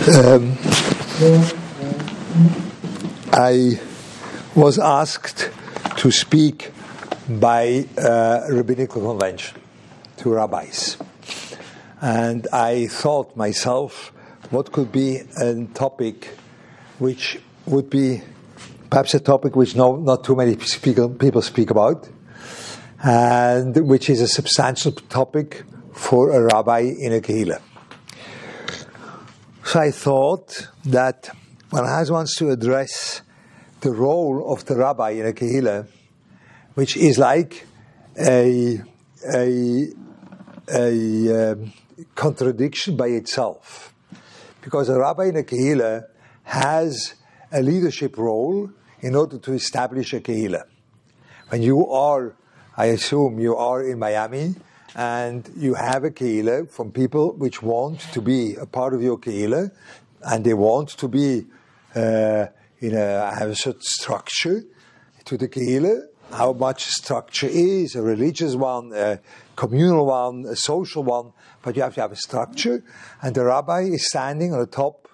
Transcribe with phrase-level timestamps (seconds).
[0.00, 0.56] Um,
[3.34, 3.78] I
[4.54, 5.50] was asked
[5.98, 6.72] to speak
[7.28, 9.60] by a rabbinical convention
[10.16, 10.96] to rabbis.
[12.00, 14.10] And I thought myself,
[14.48, 16.30] what could be a topic
[16.98, 18.22] which would be
[18.88, 22.08] perhaps a topic which no, not too many people speak about,
[23.04, 25.62] and which is a substantial topic
[25.92, 27.60] for a rabbi in a kehillah.
[29.70, 31.30] So I thought that
[31.70, 33.22] one has wants to address
[33.82, 35.86] the role of the rabbi in a kehillah,
[36.74, 37.68] which is like
[38.18, 38.80] a
[39.32, 39.86] a
[40.74, 41.72] a um,
[42.16, 43.94] contradiction by itself,
[44.60, 46.02] because a rabbi in a kehillah
[46.42, 47.14] has
[47.52, 48.70] a leadership role
[49.02, 50.64] in order to establish a kehillah.
[51.50, 52.34] When you are,
[52.76, 54.56] I assume you are in Miami,
[54.94, 59.18] and you have a kehillah from people which want to be a part of your
[59.18, 59.70] kehillah,
[60.22, 61.46] and they want to be
[61.94, 62.46] uh,
[62.80, 64.62] in a have a certain structure
[65.24, 66.06] to the kehillah.
[66.32, 69.20] How much structure is a religious one, a
[69.56, 72.84] communal one, a social one, but you have to have a structure.
[73.20, 75.08] And the rabbi is standing on the top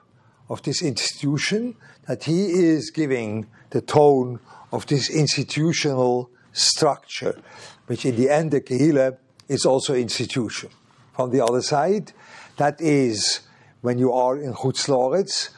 [0.51, 1.75] of this institution
[2.07, 4.41] that he is giving the tone
[4.73, 7.41] of this institutional structure,
[7.87, 9.17] which in the end the kehillah
[9.49, 10.71] is also institution.
[11.15, 12.13] From the other side,
[12.57, 13.41] that is
[13.81, 15.51] when you are in Chutz Loretz,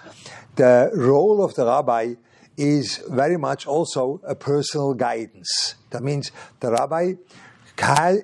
[0.56, 2.14] the role of the rabbi
[2.56, 5.77] is very much also a personal guidance.
[5.91, 7.14] That means the rabbi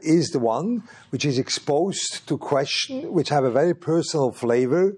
[0.03, 4.97] is the one which is exposed to question which have a very personal flavor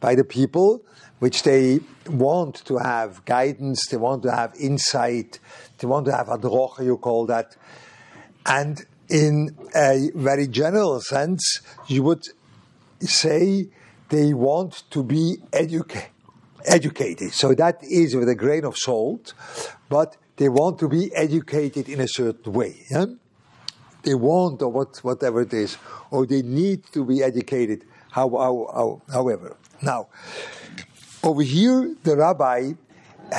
[0.00, 0.82] by the people,
[1.20, 5.38] which they want to have guidance, they want to have insight,
[5.78, 7.56] they want to have adrocha, you call that.
[8.44, 12.24] And in a very general sense, you would
[13.00, 13.68] say
[14.08, 16.10] they want to be educated
[16.66, 17.32] educated.
[17.32, 19.34] So that is with a grain of salt,
[19.88, 22.84] but they want to be educated in a certain way.
[22.90, 23.06] Yeah?
[24.02, 25.76] They want, or what, whatever it is,
[26.10, 29.56] or they need to be educated, how, how, how, however.
[29.80, 30.08] Now,
[31.22, 32.72] over here, the rabbi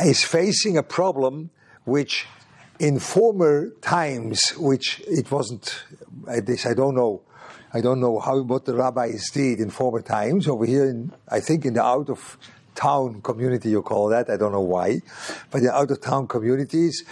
[0.04, 1.52] is facing a problem
[1.86, 2.26] which
[2.80, 5.84] in former times, which it wasn't,
[6.26, 7.22] this I don't know,
[7.74, 10.48] I don't know how what the rabbis did in former times.
[10.48, 12.38] Over here, in, I think in the out of
[12.74, 14.30] town community, you call that.
[14.30, 15.00] I don't know why.
[15.52, 17.04] But in out of town communities,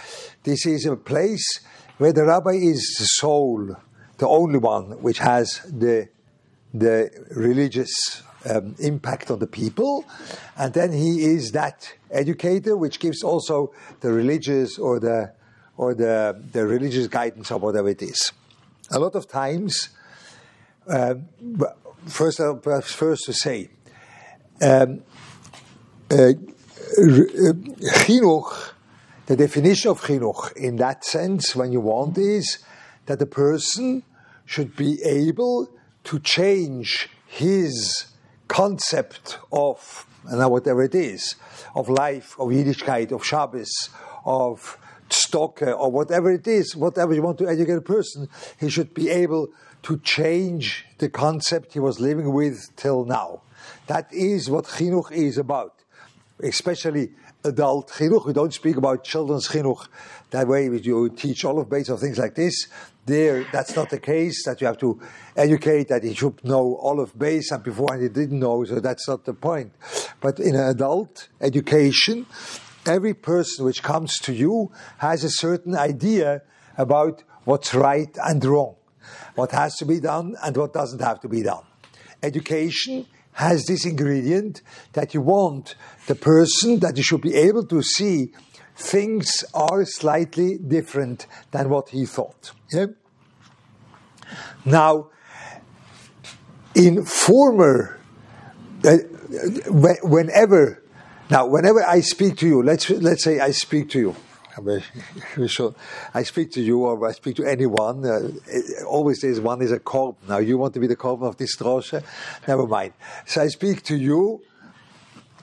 [0.42, 1.60] this is a place
[1.98, 3.76] where the rabbi is the soul,
[4.18, 6.08] the only one which has the,
[6.72, 10.04] the religious um, impact on the people.
[10.56, 15.32] And then he is that educator which gives also the religious or the,
[15.76, 18.32] or the, the religious guidance or whatever it is.
[18.90, 19.88] A lot of times,
[20.86, 21.26] um,
[22.06, 23.70] first, uh, perhaps first to say,
[24.60, 25.02] um,
[26.10, 26.32] uh,
[28.04, 28.72] chinuch,
[29.26, 32.58] the definition of chinuch in that sense, when you want, is
[33.06, 34.02] that a person
[34.44, 35.70] should be able
[36.04, 38.06] to change his
[38.46, 41.34] concept of, and whatever it is,
[41.74, 43.88] of life, of Yiddishkeit, of Shabbos,
[44.24, 44.78] of
[45.10, 48.28] stock, or whatever it is, whatever you want to educate a person,
[48.58, 49.48] he should be able
[49.82, 53.42] to change the concept he was living with till now.
[53.86, 55.74] That is what chinuch is about
[56.42, 57.10] especially
[57.44, 58.26] adult chinuch.
[58.26, 59.86] We don't speak about children's chinuch
[60.30, 60.64] that way.
[60.64, 62.68] You teach alef beis or things like this.
[63.06, 64.44] There, that's not the case.
[64.46, 65.00] That you have to
[65.36, 68.64] educate that he should know alef beis, and before he didn't know.
[68.64, 69.72] So that's not the point.
[70.20, 72.26] But in an adult education,
[72.86, 76.42] every person which comes to you has a certain idea
[76.76, 78.76] about what's right and wrong,
[79.34, 81.64] what has to be done and what doesn't have to be done.
[82.22, 84.62] Education has this ingredient
[84.92, 85.74] that you want
[86.06, 88.32] the person that you should be able to see
[88.76, 92.52] things are slightly different than what he thought.
[92.72, 92.86] Yeah?
[94.64, 95.10] Now,
[96.74, 98.00] in former,
[98.84, 98.96] uh,
[99.68, 100.82] whenever,
[101.30, 104.16] now, whenever I speak to you, let's, let's say I speak to you,
[106.14, 108.04] I speak to you or I speak to anyone.
[108.04, 108.30] Uh,
[108.86, 110.16] always there's one is a korban.
[110.28, 112.04] Now you want to be the korban of this drosche?
[112.46, 112.92] Never mind.
[113.26, 114.42] So I speak to you.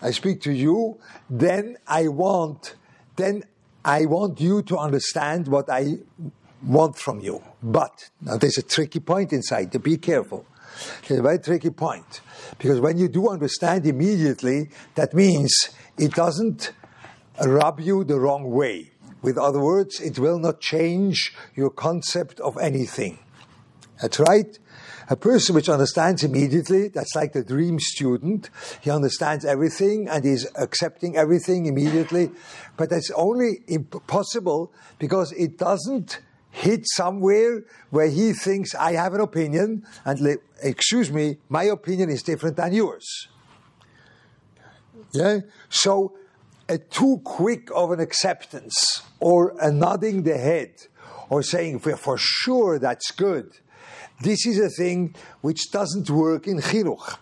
[0.01, 0.97] I speak to you.
[1.29, 2.75] Then I want.
[3.15, 3.43] Then
[3.83, 5.97] I want you to understand what I
[6.63, 7.43] want from you.
[7.61, 9.71] But now there's a tricky point inside.
[9.73, 10.45] To be careful.
[11.07, 12.21] There's a very tricky point
[12.57, 16.73] because when you do understand immediately, that means it doesn't
[17.45, 18.91] rub you the wrong way.
[19.21, 23.19] With other words, it will not change your concept of anything.
[24.01, 24.57] That's right.
[25.09, 28.49] A person which understands immediately, that's like the dream student.
[28.79, 32.31] He understands everything and is accepting everything immediately.
[32.77, 36.21] But that's only impossible because it doesn't
[36.51, 42.21] hit somewhere where he thinks I have an opinion and excuse me, my opinion is
[42.21, 43.27] different than yours.
[45.13, 45.39] Yeah?
[45.69, 46.13] So
[46.69, 50.73] a too quick of an acceptance or a nodding the head
[51.29, 53.51] or saying for, for sure that's good.
[54.21, 57.17] This is a thing which doesn't work in chinuch.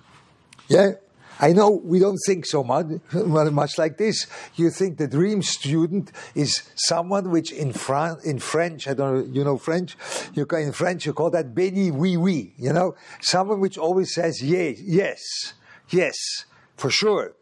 [0.68, 0.94] Yeah?
[1.40, 4.28] I know we don't think so much, much like this.
[4.56, 9.34] You think the dream student is someone which in, Fran- in French, I don't know,
[9.34, 9.96] you know French?
[10.34, 12.96] You can, in French you call that béni oui oui, you know?
[13.22, 15.54] Someone which always says yes, yes,
[15.90, 16.16] yes,
[16.76, 17.34] for sure.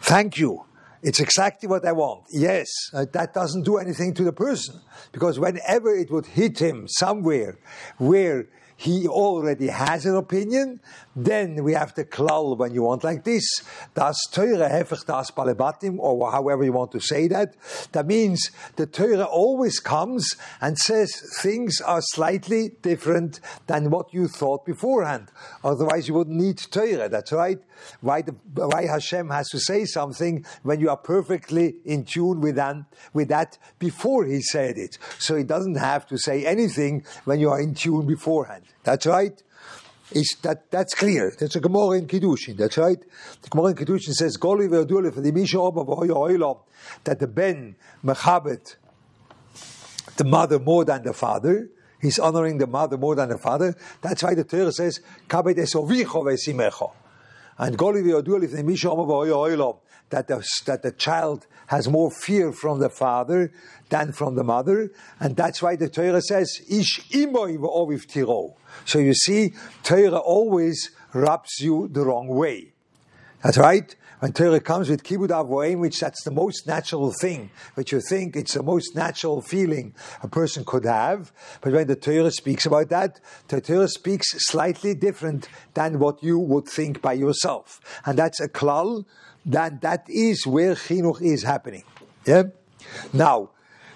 [0.00, 0.64] Thank you.
[1.02, 2.24] It's exactly what I want.
[2.30, 4.80] Yes, uh, that doesn't do anything to the person
[5.12, 7.56] because whenever it would hit him somewhere
[7.98, 8.48] where
[8.80, 10.80] he already has an opinion,
[11.16, 13.44] then we have the klal when you want like this.
[13.94, 17.56] Das teure hefech das balebatim, or however you want to say that.
[17.90, 21.10] That means the Torah always comes and says
[21.42, 25.32] things are slightly different than what you thought beforehand.
[25.64, 27.08] Otherwise you wouldn't need Torah.
[27.08, 27.58] That's right.
[28.00, 32.54] Why, the, why Hashem has to say something when you are perfectly in tune with
[32.54, 32.76] that,
[33.12, 34.98] with that before he said it.
[35.18, 38.66] So he doesn't have to say anything when you are in tune beforehand.
[38.84, 39.42] That's right.
[40.42, 41.34] That that's clear?
[41.38, 42.56] That's a Gemara in Kiddushin.
[42.56, 42.98] That's right.
[43.42, 45.84] The Gemara in Kiddushin says, "Goli ve'adule for the misha oba
[47.04, 48.76] that the ben mechabet
[50.16, 51.70] the mother more than the father.
[52.00, 53.74] He's honoring the mother more than the father.
[54.02, 56.92] That's why the Torah says, "Kabet esovicho ve'simecho."
[57.58, 59.78] And Goli ve'adule for the misha oba
[60.10, 63.52] that the, that the child has more fear from the father
[63.90, 64.90] than from the mother,
[65.20, 70.90] and that's why the Torah says, "Ish imoy ve'oviv tiro." So you see, Torah always
[71.12, 72.72] rubs you the wrong way.
[73.42, 73.94] That's right.
[74.20, 78.34] When Torah comes with kibud avoim, which that's the most natural thing, which you think
[78.34, 79.94] it's the most natural feeling
[80.24, 81.32] a person could have.
[81.60, 86.36] But when the Torah speaks about that, the Torah speaks slightly different than what you
[86.36, 87.80] would think by yourself.
[88.04, 89.04] And that's a klal,
[89.48, 91.82] that that is where chinuch is happening.
[92.24, 92.44] Yeah?
[93.12, 93.50] Now,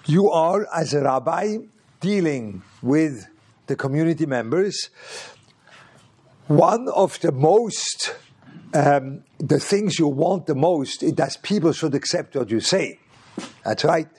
[0.05, 1.57] you are, as a rabbi,
[2.01, 3.27] dealing with
[3.67, 4.89] the community members,
[6.47, 8.15] one of the most,
[8.73, 12.99] um, the things you want the most is that people should accept what you say.
[13.63, 14.09] That's right.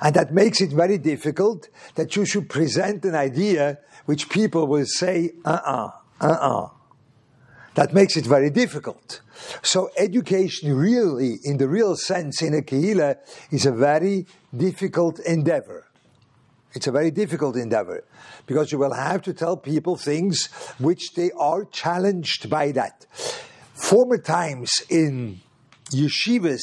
[0.00, 4.84] And that makes it very difficult that you should present an idea which people will
[4.86, 5.90] say, uh uh-uh,
[6.20, 6.68] uh, uh-uh.
[7.74, 9.20] That makes it very difficult.
[9.62, 13.16] So education really, in the real sense, in a kehila,
[13.50, 15.86] is a very difficult endeavor.
[16.74, 18.04] It's a very difficult endeavor
[18.46, 20.46] because you will have to tell people things
[20.78, 23.06] which they are challenged by that.
[23.74, 25.40] Former times in
[25.90, 26.62] yeshivas,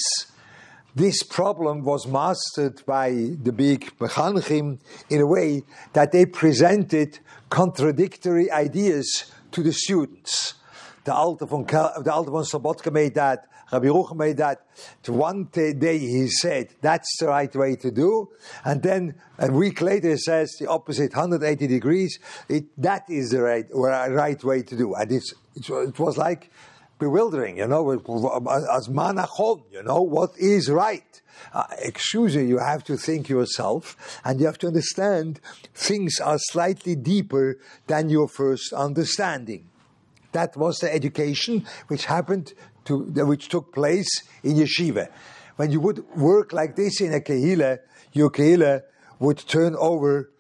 [0.96, 4.80] this problem was mastered by the big mechanchim
[5.10, 5.64] in a way
[5.94, 7.20] that they presented
[7.50, 10.56] contradictory ideas to the students.
[11.10, 14.62] The Alter von, the Alter von Slobodka made that Rabbi Yerucham made that.
[15.08, 18.30] One day he said, that's the right way to do.
[18.64, 22.20] And then a week later he says the opposite, 180 degrees.
[22.48, 24.94] It, that is the right, right way to do.
[24.94, 26.52] And it's, it was like
[27.00, 31.22] bewildering, you know, as manachon, you know, what is right.
[31.52, 35.40] Uh, excuse me, you have to think yourself and you have to understand
[35.74, 39.69] things are slightly deeper than your first understanding.
[40.32, 42.54] That was the education which happened
[42.86, 45.10] to, which took place in yeshiva.
[45.56, 47.80] When you would work like this in a kehila,
[48.14, 48.82] your kehila
[49.20, 50.32] would turn over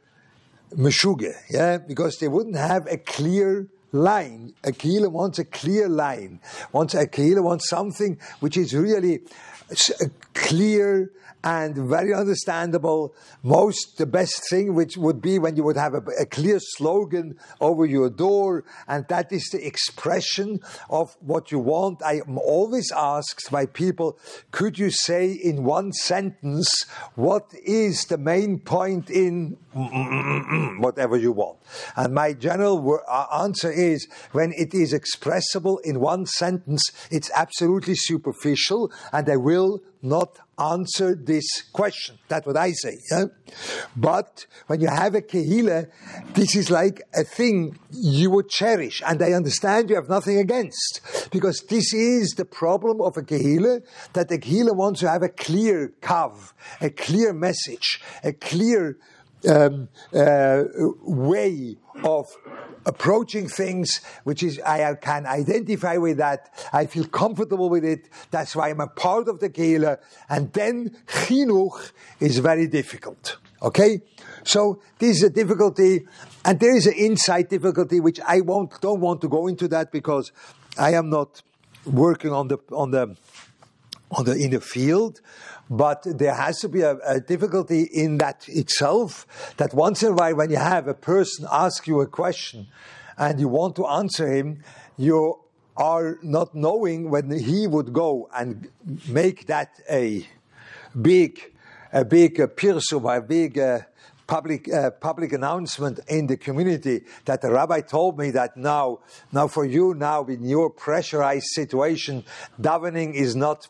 [0.75, 4.53] meshuge, yeah, because they wouldn't have a clear line.
[4.63, 6.39] A kehila wants a clear line.
[6.71, 9.21] Wants a kehila wants something which is really
[9.71, 11.11] uh, clear
[11.43, 13.13] and very understandable.
[13.43, 17.37] Most, the best thing which would be when you would have a, a, clear slogan
[17.61, 22.03] over your door, and that is the expression of what you want.
[22.03, 24.17] I am always asked by people,
[24.51, 30.79] could you say in one sentence what is the main point in mm, mm, mm,
[30.81, 31.57] whatever you want?
[31.95, 37.95] And my general uh, answer is when it is expressible in one sentence, it's absolutely
[37.95, 42.17] superficial, and I will not answer this question.
[42.27, 42.99] That's what I say.
[43.11, 43.25] Yeah?
[43.95, 45.89] But when you have a kehila,
[46.33, 51.01] this is like a thing you would cherish, and I understand you have nothing against,
[51.31, 53.81] because this is the problem of a kehila,
[54.13, 58.97] that the kehila wants to have a clear kav, a clear message, a clear
[59.47, 60.63] um, uh,
[61.01, 62.27] way of
[62.85, 66.49] approaching things which is I can identify with that.
[66.71, 68.09] I feel comfortable with it.
[68.31, 69.97] That's why I'm a part of the Kehle.
[70.29, 73.37] And then chinuch is very difficult.
[73.61, 74.01] Okay?
[74.43, 76.07] So this is a difficulty,
[76.45, 79.91] and there is an inside difficulty which I won't don't want to go into that
[79.91, 80.31] because
[80.77, 81.41] I am not
[81.85, 83.15] working on the on the
[84.11, 85.21] on the in the field,
[85.69, 89.53] but there has to be a, a, difficulty in that itself.
[89.57, 92.67] That once in a while, when you have a person ask you a question
[93.17, 94.63] and you want to answer him,
[94.97, 95.39] you
[95.77, 98.69] are not knowing when he would go and
[99.07, 100.27] make that a
[100.99, 101.53] big,
[101.93, 103.59] a big uh, pirsum, a big.
[103.59, 103.79] Uh,
[104.27, 108.99] public uh, public announcement in the community that the rabbi told me that now
[109.31, 112.23] now for you now in your pressurized situation
[112.61, 113.67] davening is not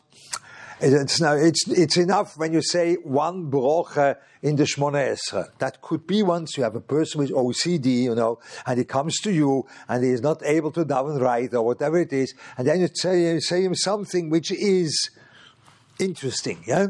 [0.80, 5.48] it's, now, it's, it's enough when you say one broche in the Shmona Esra.
[5.58, 9.18] That could be once you have a person with OCD, you know, and he comes
[9.20, 12.66] to you and he is not able to daven right or whatever it is, and
[12.66, 15.10] then you say, you say him something which is
[15.98, 16.88] interesting, yeah?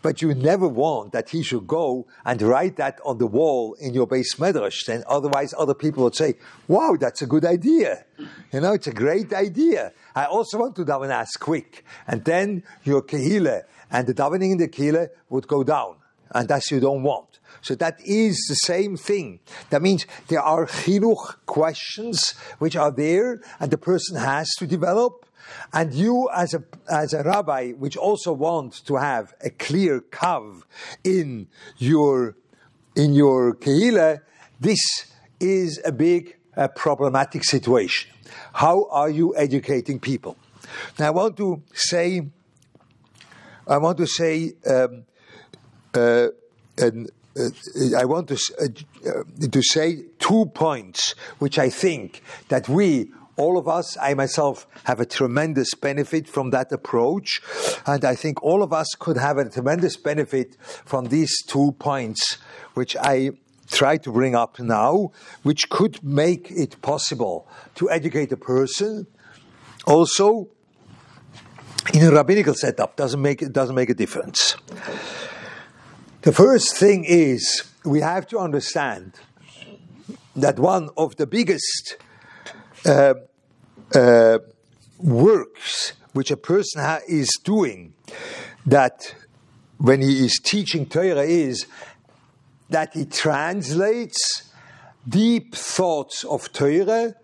[0.00, 3.94] But you never want that he should go and write that on the wall in
[3.94, 4.86] your beis medrash.
[4.86, 6.34] Then otherwise other people would say,
[6.68, 8.04] wow, that's a good idea.
[8.52, 9.92] You know, it's a great idea.
[10.14, 11.84] I also want to daven as quick.
[12.06, 15.96] And then your kehile and the davening in the kehile would go down.
[16.30, 17.40] And that's you don't want.
[17.60, 19.40] So that is the same thing.
[19.70, 25.24] That means there are chinuch questions which are there and the person has to develop
[25.72, 30.62] and you, as a, as a rabbi, which also want to have a clear kav
[31.04, 32.36] in your,
[32.94, 34.20] in your kehila,
[34.60, 34.80] this
[35.40, 38.10] is a big uh, problematic situation.
[38.54, 40.36] How are you educating people?
[40.98, 42.26] Now, I want to say,
[43.66, 45.04] I want to say, um,
[45.94, 46.28] uh,
[46.76, 47.50] and, uh,
[47.96, 53.68] I want to uh, to say two points which I think that we all of
[53.68, 57.40] us, I myself, have a tremendous benefit from that approach.
[57.86, 62.38] And I think all of us could have a tremendous benefit from these two points,
[62.74, 63.30] which I
[63.70, 65.12] try to bring up now,
[65.44, 69.06] which could make it possible to educate a person.
[69.86, 70.48] Also,
[71.94, 74.56] in a rabbinical setup, doesn't make it doesn't make a difference.
[76.22, 79.14] The first thing is we have to understand
[80.34, 81.96] that one of the biggest
[82.86, 83.14] uh,
[83.94, 84.38] uh,
[84.98, 87.94] works which a person ha- is doing
[88.66, 89.14] that
[89.78, 91.66] when he is teaching Torah is
[92.70, 94.52] that he translates
[95.08, 97.14] deep thoughts of Torah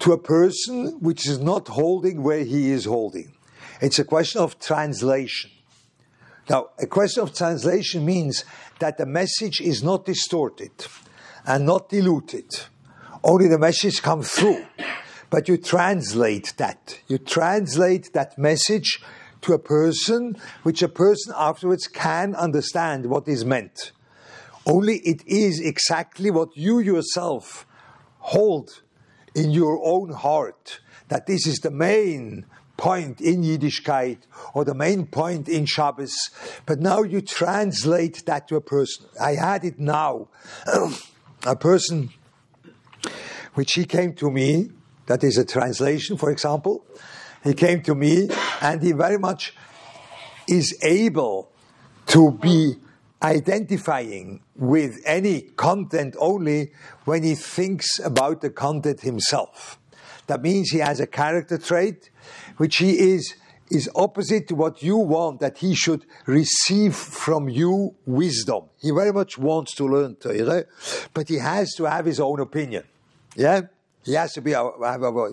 [0.00, 3.32] to a person which is not holding where he is holding.
[3.80, 5.50] It's a question of translation.
[6.50, 8.44] Now, a question of translation means
[8.80, 10.72] that the message is not distorted
[11.46, 12.50] and not diluted.
[13.24, 14.64] Only the message comes through
[15.32, 17.00] but you translate that.
[17.08, 19.02] You translate that message
[19.40, 23.92] to a person, which a person afterwards can understand what is meant.
[24.66, 27.66] Only it is exactly what you yourself
[28.18, 28.82] hold
[29.34, 32.44] in your own heart that this is the main
[32.76, 34.18] point in Yiddishkeit
[34.52, 36.14] or the main point in Shabbos.
[36.66, 39.06] But now you translate that to a person.
[39.18, 40.28] I had it now.
[41.46, 42.10] a person
[43.54, 44.70] which he came to me
[45.06, 46.84] that is a translation, for example.
[47.44, 48.28] He came to me
[48.60, 49.54] and he very much
[50.48, 51.50] is able
[52.06, 52.76] to be
[53.22, 56.72] identifying with any content only
[57.04, 59.78] when he thinks about the content himself.
[60.28, 62.10] That means he has a character trait
[62.56, 63.34] which he is
[63.70, 68.64] is opposite to what you want that he should receive from you wisdom.
[68.78, 70.16] He very much wants to learn
[71.14, 72.84] but he has to have his own opinion.
[73.36, 73.62] Yeah?
[74.04, 75.28] He has to be, uh, uh,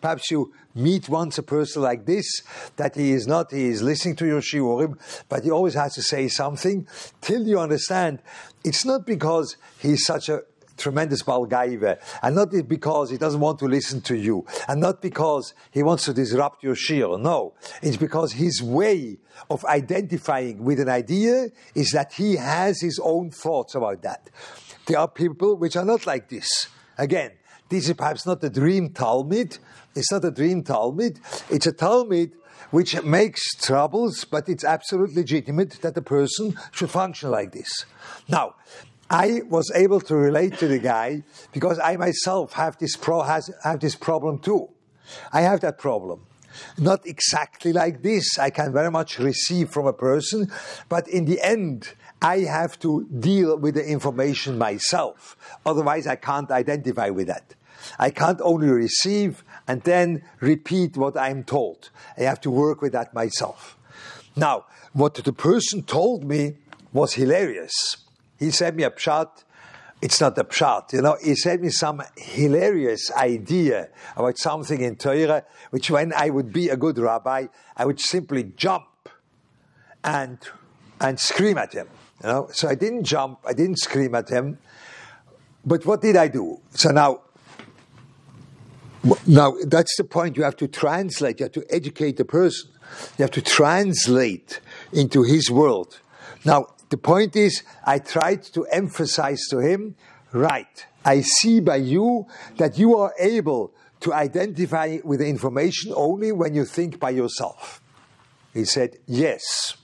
[0.00, 2.40] perhaps you meet once a person like this,
[2.76, 6.02] that he is not, he is listening to your shiurim, but he always has to
[6.02, 6.88] say something
[7.20, 8.20] till you understand
[8.64, 10.40] it's not because he's such a
[10.76, 15.54] tremendous balgaive, and not because he doesn't want to listen to you, and not because
[15.70, 17.20] he wants to disrupt your shiur.
[17.20, 19.18] No, it's because his way
[19.50, 24.30] of identifying with an idea is that he has his own thoughts about that.
[24.86, 26.68] There are people which are not like this.
[26.98, 27.32] Again,
[27.68, 29.58] this is perhaps not a dream talmid.
[29.94, 31.18] It's not a dream talmid.
[31.50, 32.32] It's a talmid
[32.70, 37.84] which makes troubles, but it's absolutely legitimate that a person should function like this.
[38.28, 38.56] Now,
[39.08, 43.50] I was able to relate to the guy because I myself have this, pro- has,
[43.62, 44.70] have this problem too.
[45.32, 46.26] I have that problem.
[46.78, 48.38] Not exactly like this.
[48.38, 50.50] I can very much receive from a person,
[50.88, 51.92] but in the end,
[52.24, 55.36] I have to deal with the information myself.
[55.66, 57.54] Otherwise, I can't identify with that.
[57.98, 61.90] I can't only receive and then repeat what I'm told.
[62.16, 63.76] I have to work with that myself.
[64.36, 64.64] Now,
[64.94, 66.54] what the person told me
[66.94, 67.98] was hilarious.
[68.38, 69.44] He sent me a pshat.
[70.00, 71.18] It's not a pshat, you know.
[71.22, 76.70] He sent me some hilarious idea about something in Torah, which when I would be
[76.70, 79.10] a good rabbi, I would simply jump
[80.02, 80.38] and
[81.02, 81.88] and scream at him.
[82.22, 84.58] You know, so I didn't jump, I didn't scream at him.
[85.66, 86.60] But what did I do?
[86.70, 87.20] So now
[89.26, 90.36] now, that's the point.
[90.36, 92.70] You have to translate, you have to educate the person.
[93.18, 94.60] You have to translate
[94.92, 96.00] into his world.
[96.44, 99.96] Now, the point is, I tried to emphasize to him,
[100.32, 106.32] right, I see by you that you are able to identify with the information only
[106.32, 107.82] when you think by yourself.
[108.52, 109.76] He said, yes.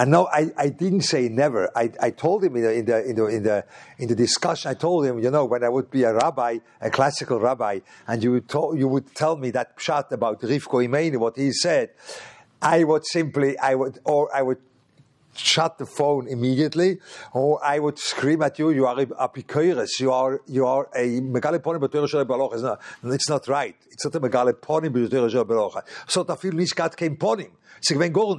[0.00, 1.70] And no, I, I didn't say never.
[1.76, 3.64] I, I told him in the, in, the, in, the, in, the,
[3.98, 6.88] in the discussion, I told him, you know, when I would be a rabbi, a
[6.88, 11.36] classical rabbi, and you would, you would tell me that pshat about Rivko Imeni, what
[11.36, 11.90] he said,
[12.62, 14.56] I would simply, I would, or I would
[15.34, 16.98] shut the phone immediately,
[17.32, 21.80] or I would scream at you, you are apikoiris, you are, you are a megaleponim
[21.80, 22.54] b'torah balocha.
[22.54, 23.76] It's not, it's not right.
[23.90, 25.82] It's not a megaleponim b'torah balocha.
[26.06, 27.50] So tafil niskat kein ponim.
[27.78, 28.36] It's gewesen gar.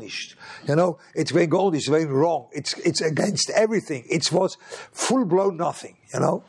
[0.67, 2.47] You know, it's gewesen gar nicht, it's gewesen wrong.
[2.51, 4.05] It's, it's against everything.
[4.09, 4.57] It was
[4.91, 6.43] full-blown nothing, you know.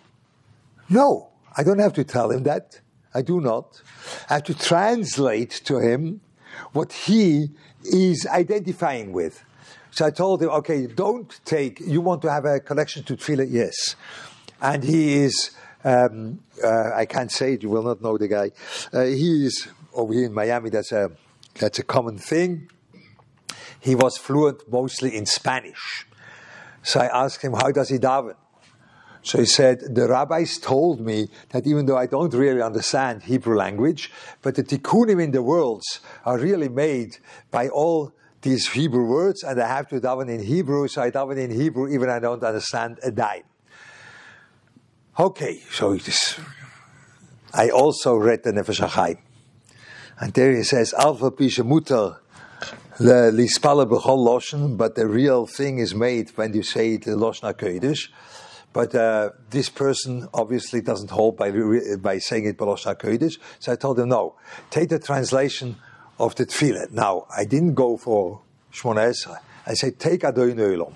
[0.88, 2.80] No, I don't have to tell him that.
[3.14, 3.80] I do not.
[4.28, 6.20] I have to translate to him
[6.72, 7.50] what he
[7.84, 9.44] is identifying with.
[9.90, 13.46] So I told him, okay, don't take, you want to have a connection to Tefillah?
[13.50, 13.96] Yes.
[14.60, 15.50] And he is,
[15.84, 18.52] um, uh, I can't say it, you will not know the guy.
[18.92, 21.10] Uh, he is over here in Miami, that's a,
[21.58, 22.70] that's a common thing.
[23.80, 26.06] He was fluent mostly in Spanish.
[26.82, 28.36] So I asked him, how does he daven?
[29.24, 33.56] So he said, the rabbis told me that even though I don't really understand Hebrew
[33.56, 37.18] language, but the tikkunim in the worlds are really made
[37.50, 41.38] by all these Hebrew words, and I have to daven in Hebrew, so I daven
[41.38, 43.44] in Hebrew even I don't understand a dime.
[45.18, 46.38] Okay, so this,
[47.54, 49.18] I also read the Nefesh HaChaim.
[50.18, 52.18] And there he says, Alpha Pisha Mutter
[52.98, 58.08] Lispala B'chol Loshen, but the real thing is made when you say the Loshen HaKodesh.
[58.72, 61.50] But uh, this person obviously doesn't hold by,
[61.98, 63.38] by saying it B'Loshen HaKodesh.
[63.58, 64.36] So I told him, no,
[64.70, 65.76] take the translation
[66.18, 66.90] of the tefillah.
[66.90, 69.38] Now, I didn't go for Shmona Esrei.
[69.66, 70.94] I said, take Adon Olam.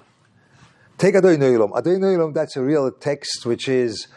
[0.99, 1.77] Take Adon Olam.
[1.77, 4.09] Adon Olam, that's a real text which is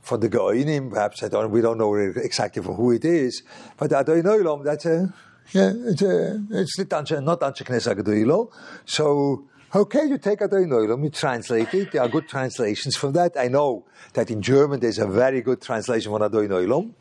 [0.00, 3.42] for the Goinim, perhaps I don't, we don't know exactly for who it is,
[3.78, 5.12] but Adon Olam, that's a,
[5.52, 8.50] yeah, it's a, it's not Anshe Knesset.
[8.84, 11.92] So, okay, you take Adon Olam, you translate it.
[11.92, 13.32] There are good translations from that.
[13.38, 16.92] I know that in German there's a very good translation for Adon Olam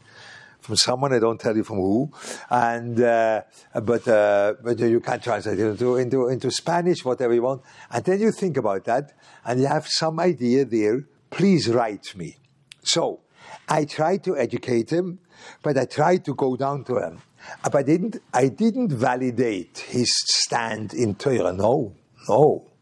[0.64, 1.14] from someone.
[1.14, 2.12] I don't tell you from who.
[2.50, 3.42] And uh,
[3.82, 7.62] but uh, but you can translate it into, into into Spanish, whatever you want.
[7.92, 9.14] And then you think about that,
[9.46, 11.04] and you have some idea there.
[11.30, 12.38] Please write me.
[12.84, 13.22] So
[13.68, 15.20] I tried to educate him,
[15.62, 17.22] but I tried to go down to him.
[17.64, 18.18] But I didn't.
[18.34, 21.54] I didn't validate his stand in Torah.
[21.54, 21.94] No,
[22.30, 22.73] no.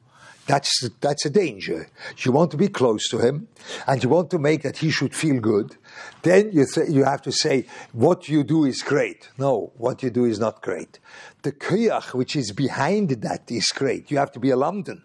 [0.47, 1.87] That's, that's a danger.
[2.17, 3.47] You want to be close to him
[3.87, 5.77] and you want to make that he should feel good.
[6.23, 9.29] Then you, th- you have to say, what you do is great.
[9.37, 10.99] No, what you do is not great.
[11.43, 14.11] The koyach which is behind that is great.
[14.11, 15.03] You have to be a London.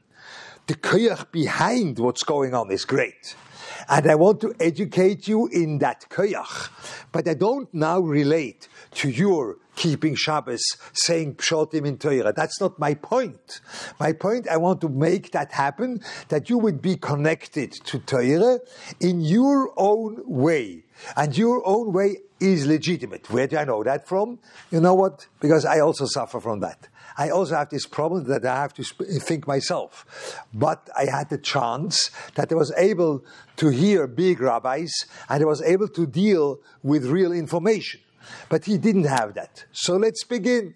[0.67, 3.37] The koyach behind what's going on is great.
[3.89, 6.71] And I want to educate you in that koyach.
[7.13, 12.33] But I don't now relate to your keeping Shabbos, saying Pshotim in Torah.
[12.35, 13.61] That's not my point.
[14.01, 18.59] My point, I want to make that happen, that you would be connected to Torah
[19.01, 20.83] in your own way.
[21.17, 23.31] And your own way is legitimate.
[23.31, 24.39] Where do I know that from?
[24.71, 25.27] You know what?
[25.41, 26.89] Because I also suffer from that.
[27.19, 30.05] I also have this problem that I have to think myself.
[30.53, 33.25] But I had the chance that I was able
[33.57, 34.93] to hear big rabbis
[35.29, 38.01] and I was able to deal with real information.
[38.49, 39.65] But he didn't have that.
[39.73, 40.75] So let's begin.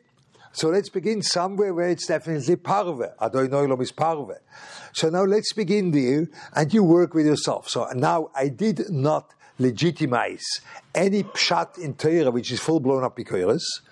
[0.52, 3.12] So let's begin somewhere where it's definitely parve.
[3.20, 4.38] Adon Olam is parve.
[4.92, 7.68] So now let's begin there, and you work with yourself.
[7.68, 10.60] So now I did not legitimize
[10.94, 13.82] any pshat in Torah which is full blown up because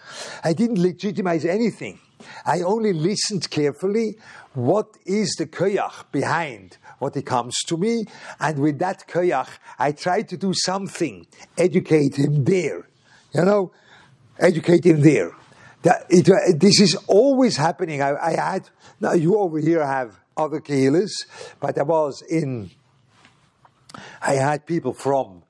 [0.42, 2.00] I didn't legitimize anything.
[2.44, 4.16] I only listened carefully.
[4.54, 8.06] What is the koyach behind what it comes to me?
[8.40, 12.87] And with that koyach, I tried to do something, educate him there.
[13.34, 13.72] You know,
[14.38, 15.32] educate him there.
[15.82, 18.02] That it, uh, this is always happening.
[18.02, 18.68] I, I, had
[19.00, 21.10] now you over here have other kehilas,
[21.60, 22.70] but I was in.
[24.20, 25.44] I had people from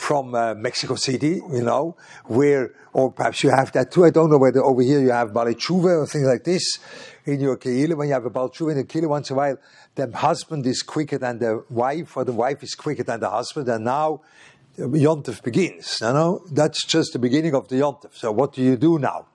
[0.00, 4.04] from uh, Mexico City, you know, where, or perhaps you have that too.
[4.06, 6.78] I don't know whether over here you have Bali or things like this
[7.26, 7.94] in your Kehillah.
[7.96, 9.58] When you have a Bal in a Kehillah once in a while,
[9.94, 13.68] the husband is quicker than the wife, or the wife is quicker than the husband,
[13.68, 14.22] and now
[14.80, 15.98] Yontif begins.
[16.00, 18.14] You know, that's just the beginning of the Yontif.
[18.14, 19.26] So what do you do now?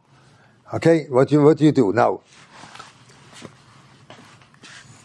[0.73, 2.21] Okay, what do you, what do you do now?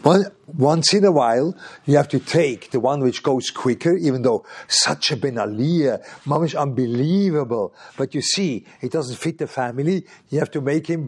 [0.03, 4.45] once in a while, you have to take the one which goes quicker, even though
[4.67, 7.73] such a Ben Aliyah, mamish unbelievable.
[7.97, 10.05] But you see, it doesn't fit the family.
[10.29, 11.07] You have to make him,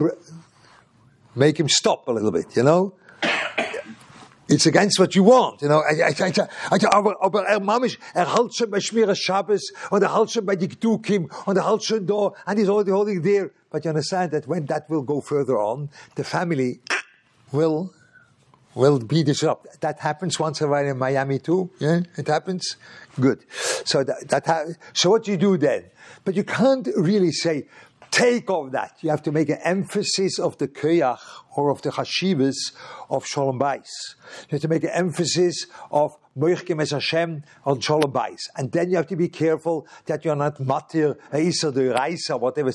[1.34, 2.94] make him stop a little bit, you know?
[4.46, 5.82] It's against what you want, you know.
[7.20, 11.30] Aber er mamisch, er halt schon bei Schmieres Shabbos, und er halt schon bei Dikdukim,
[11.46, 13.50] und er halt schon da, and he's already holding there.
[13.70, 16.80] But you understand that when that will go further on, the family
[17.52, 17.90] will
[18.74, 19.80] will be disrupted.
[19.80, 21.70] That happens once in a while in Miami too.
[21.78, 22.76] Yeah, it happens.
[23.18, 23.44] Good.
[23.84, 25.84] So that, that ha- so what do you do then?
[26.24, 27.66] But you can't really say
[28.14, 28.96] take off that.
[29.00, 31.18] You have to make an emphasis of the koyach
[31.56, 32.72] or of the chashivas
[33.10, 34.14] of shalom bais.
[34.42, 38.90] You have to make an emphasis of moichkem es Hashem on shalom bais, and then
[38.90, 42.70] you have to be careful that you're not matir isa the raisa whatever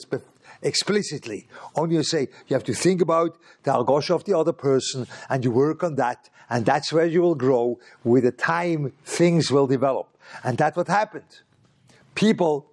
[0.62, 1.48] explicitly.
[1.74, 5.46] Only you say you have to think about the algosha of the other person and
[5.46, 7.80] you work on that, and that's where you will grow.
[8.04, 10.18] With the time, things will develop.
[10.44, 11.40] And that's what happened.
[12.14, 12.69] People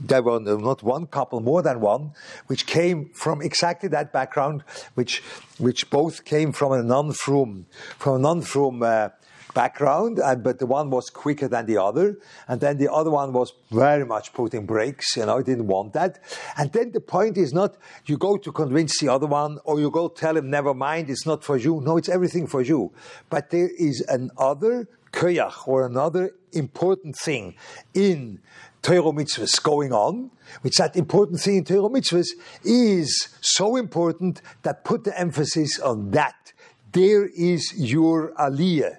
[0.00, 2.12] there were not one couple, more than one,
[2.46, 4.62] which came from exactly that background,
[4.94, 5.22] which
[5.58, 7.66] which both came from a non-from
[7.98, 9.08] from a non-from uh,
[9.54, 13.32] background, and, but the one was quicker than the other, and then the other one
[13.32, 16.18] was very much putting brakes, you know, didn't want that.
[16.58, 19.90] And then the point is not you go to convince the other one, or you
[19.90, 21.80] go tell him, never mind, it's not for you.
[21.80, 22.92] No, it's everything for you.
[23.30, 27.54] But there is another koyach, or another important thing
[27.94, 28.40] in
[28.86, 30.30] Torah mitzvahs going on,
[30.62, 32.28] which that important thing in Torah mitzvahs
[32.62, 36.52] is so important that put the emphasis on that.
[36.92, 38.98] There is your aliyah.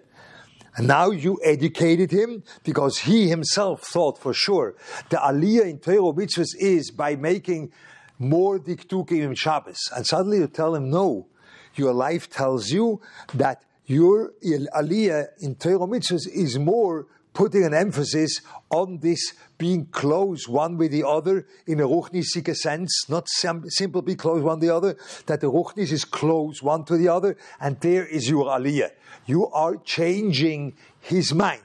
[0.76, 4.76] And now you educated him because he himself thought for sure
[5.10, 7.72] the aliyah in Torah mitzvahs is by making
[8.20, 9.90] more dikdukim in Shabbos.
[9.96, 11.28] And suddenly you tell him, no,
[11.76, 13.00] your life tells you
[13.36, 20.48] that your aliyah in Torah mitzvahs is more putting an emphasis on this being close
[20.48, 24.66] one with the other in a ruchnisike sense, not sim- simple be close one to
[24.66, 24.98] the other,
[25.28, 28.90] that the ruchnis is close one to the other, and there is your aliyah.
[29.28, 31.62] You are changing his mind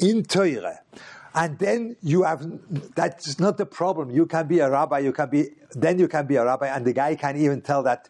[0.00, 0.80] in Torah.
[1.32, 2.44] And then you have,
[2.96, 4.10] that's not the problem.
[4.10, 6.84] You can be a rabbi, you can be, then you can be a rabbi, and
[6.84, 8.08] the guy can even tell that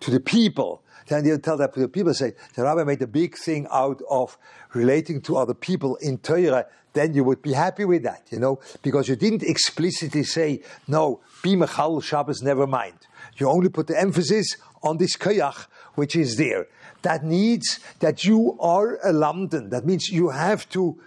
[0.00, 0.82] to the people.
[1.06, 4.00] Then you tell that to the people, say, the rabbi made a big thing out
[4.08, 4.38] of
[4.74, 8.58] relating to other people in Torah, then you would be happy with that, you know,
[8.82, 12.98] because you didn't explicitly say, no, be mechal Shabbos, never mind.
[13.36, 16.66] You only put the emphasis on this koyach, which is there
[17.02, 19.70] that needs that you are a London.
[19.70, 20.98] That means you have to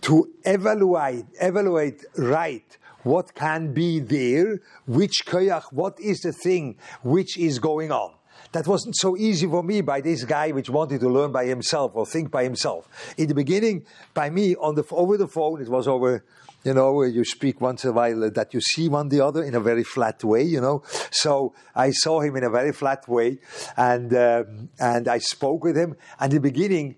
[0.00, 7.38] to evaluate evaluate right what can be there, which koyach, what is the thing which
[7.38, 8.12] is going on.
[8.52, 11.92] That wasn't so easy for me by this guy which wanted to learn by himself
[11.94, 12.88] or think by himself.
[13.16, 13.84] In the beginning,
[14.14, 16.24] by me on the over the phone, it was over
[16.64, 19.54] you know, you speak once in a while that you see one the other in
[19.54, 20.82] a very flat way, you know.
[21.10, 23.38] So I saw him in a very flat way,
[23.76, 25.96] and um, and I spoke with him.
[26.18, 26.96] And in the beginning,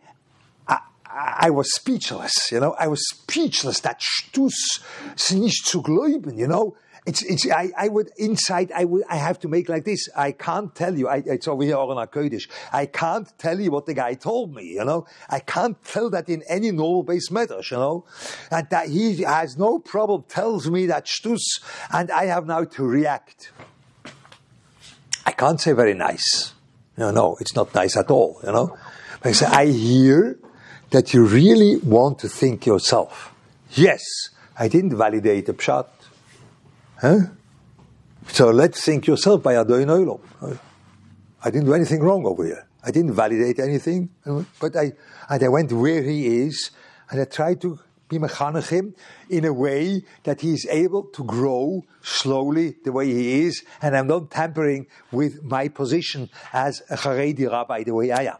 [1.12, 2.74] I, was speechless, you know.
[2.78, 3.80] I was speechless.
[3.80, 4.80] That Stuss
[5.32, 6.76] nicht zu glauben, you know.
[7.06, 10.08] It's, it's, I, I would, inside, I would, I have to make like this.
[10.14, 12.48] I can't tell you, I, it's over here on our Kurdish.
[12.72, 15.06] I can't tell you what the guy told me, you know.
[15.28, 18.04] I can't tell that in any normal based matters, you know.
[18.50, 21.60] And that he has no problem, tells me that Stuss,
[21.90, 23.50] and I have now to react.
[25.24, 26.52] I can't say very nice.
[26.98, 28.76] No, no, it's not nice at all, you know.
[29.22, 30.38] But I say, I hear
[30.90, 33.32] that you really want to think yourself.
[33.70, 34.02] Yes,
[34.58, 35.86] I didn't validate the pshat.
[37.00, 37.20] Huh?
[38.28, 40.20] So let's think yourself by Adoin Olam.
[41.42, 42.66] I didn't do anything wrong over here.
[42.84, 44.10] I didn't validate anything,
[44.60, 44.92] but I
[45.28, 46.70] and I went where he is,
[47.10, 48.94] and I tried to be mechanech him
[49.30, 53.96] in a way that he is able to grow slowly the way he is, and
[53.96, 58.38] I'm not tampering with my position as a Haredi rabbi the way I am.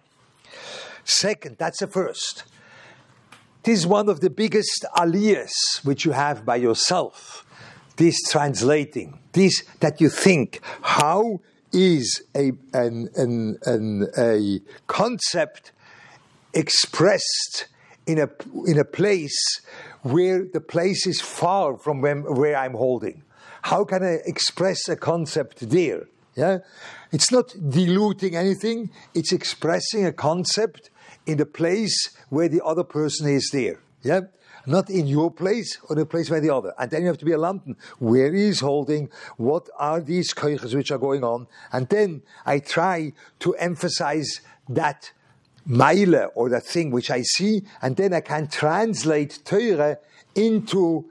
[1.04, 2.44] Second, that's the first.
[3.62, 7.46] This is one of the biggest aliyahs which you have by yourself
[8.00, 15.72] this translating, this that you think, how is a, an, an, an, a concept
[16.54, 17.66] expressed
[18.06, 18.28] in a,
[18.66, 19.60] in a place
[20.00, 23.22] where the place is far from where, where I'm holding.
[23.62, 26.06] How can I express a concept there?
[26.34, 26.60] Yeah?
[27.12, 30.88] It's not diluting anything, it's expressing a concept
[31.26, 33.78] in the place where the other person is there.
[34.02, 34.20] Yeah?
[34.66, 36.74] Not in your place or the place where the other.
[36.78, 37.76] And then you have to be a lantern.
[37.98, 39.10] Where is holding?
[39.36, 41.46] What are these koiches which are going on?
[41.72, 45.12] And then I try to emphasize that
[45.68, 49.98] Meile or that thing which I see, and then I can translate Teure
[50.34, 51.04] into,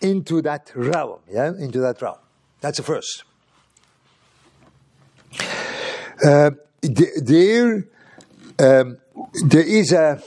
[0.00, 2.18] into that realm, yeah, into that realm.
[2.60, 3.24] That's the first.
[6.24, 6.50] Uh,
[6.82, 7.86] there,
[8.58, 8.98] um,
[9.44, 10.22] there is a.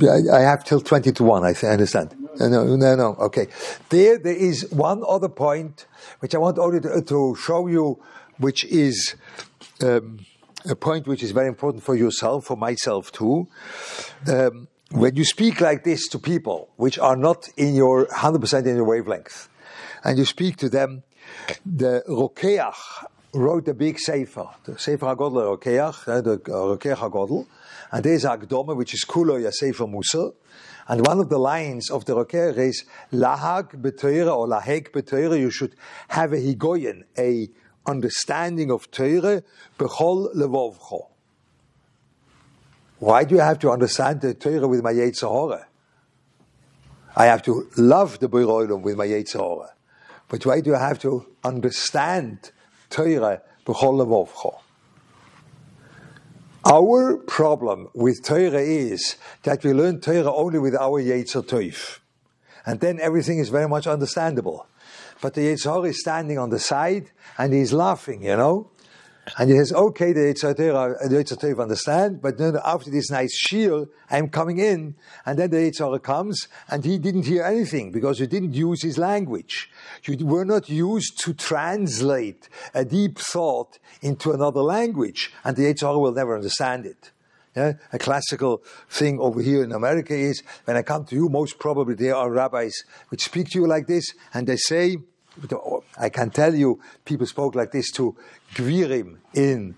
[0.00, 1.44] I have till twenty to one.
[1.44, 2.14] I understand.
[2.38, 3.14] No, no, no.
[3.20, 3.48] Okay.
[3.90, 5.86] There, there is one other point
[6.20, 8.02] which I want only to, to show you,
[8.38, 9.14] which is.
[9.82, 10.20] Um,
[10.64, 13.48] a point which is very important for yourself, for myself too.
[14.28, 18.76] Um, when you speak like this to people which are not in your 100% in
[18.76, 19.48] your wavelength,
[20.04, 21.02] and you speak to them,
[21.64, 22.74] the Rokeach
[23.34, 27.46] wrote a big sefer, the Sefer HaGodel Rokeach, uh, the Rokeach HaGodel,
[27.90, 30.32] and there's Agdome, which is Kulo Sefer Musa,
[30.88, 35.50] and one of the lines of the Rokeach is Lahag B'Teire or Laheg B'Teire, you
[35.50, 35.74] should
[36.08, 37.48] have a Higoyen, a
[37.86, 39.42] understanding of Torah,
[39.78, 41.06] bechol levovcho.
[42.98, 45.64] Why do you have to understand the Torah with my Yetzirah?
[47.16, 49.70] I have to love the Beiroilum with my Yetzirah.
[50.28, 52.52] But why do I have to understand
[52.92, 54.60] Torah bechol levovcho?
[56.64, 61.98] Our problem with Torah is that we learn Torah only with our Yetzer Toif.
[62.64, 64.66] And then everything is very much understandable.
[65.20, 68.70] But the Yitzhak is standing on the side and he's laughing, you know.
[69.38, 74.58] And he says, okay, the Yitzhak understand, but then after this nice shield, I'm coming
[74.58, 74.96] in.
[75.24, 78.98] And then the Yitzhak comes and he didn't hear anything because you didn't use his
[78.98, 79.70] language.
[80.04, 85.32] You were not used to translate a deep thought into another language.
[85.44, 87.12] And the Yitzhak will never understand it.
[87.54, 87.74] Yeah?
[87.92, 91.94] A classical thing over here in America is when I come to you, most probably
[91.94, 94.96] there are rabbis which speak to you like this and they say,
[95.98, 98.16] I can tell you, people spoke like this to
[98.54, 99.74] Gvirim in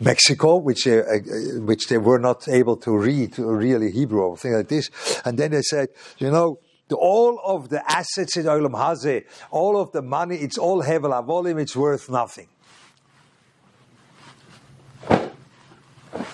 [0.00, 4.54] Mexico, which they, uh, which they were not able to read really Hebrew or thing
[4.54, 4.90] like this.
[5.24, 6.58] And then they said, you know,
[6.88, 11.12] the, all of the assets in Olam Hazeh, all of the money, it's all Hevel
[11.12, 12.48] Avolim, it's worth nothing.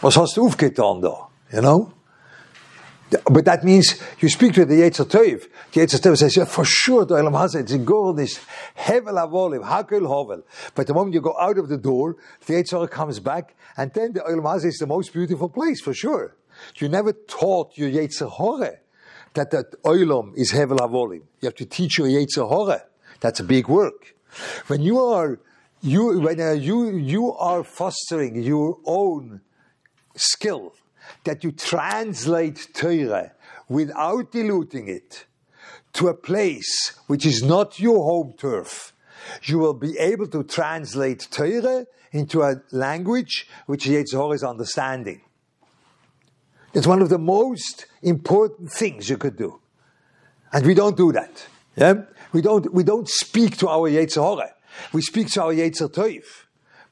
[0.03, 1.29] Was hast du aufgetan da?
[1.51, 1.94] You know?
[3.11, 5.47] But that means you speak to the Yetzer Tov.
[5.73, 8.41] The Yetzer Tov says, yeah, for sure, the Olam Hazeh, it's gold, it's
[8.77, 10.43] hevel avolim, hakel hovel.
[10.75, 14.15] But the moment you go out of the door, the Yetzer comes back, and then
[14.15, 16.35] the Olam Hazeh is the most beautiful place, for sure.
[16.77, 18.81] You never taught your Yetzer Hore
[19.35, 21.23] that that Olam is hevel avolim.
[21.41, 22.81] You have to teach your Yetzer Hore.
[23.21, 24.15] That's a big work.
[24.67, 25.39] When you are,
[25.83, 29.43] you, when uh, you, you are fostering your own
[30.17, 30.75] skill,
[31.25, 33.33] that you translate Torah
[33.69, 35.27] without diluting it
[35.95, 38.93] to a place which is not your home turf,
[39.45, 45.21] you will be able to translate Torah into a language which Yetzirah is understanding.
[46.73, 49.61] It's one of the most important things you could do.
[50.53, 51.47] And we don't do that.
[51.77, 52.03] Yeah?
[52.33, 54.51] We don't, we don't speak to our Yetzirah.
[54.93, 56.25] We speak to our Yetzer Toiv.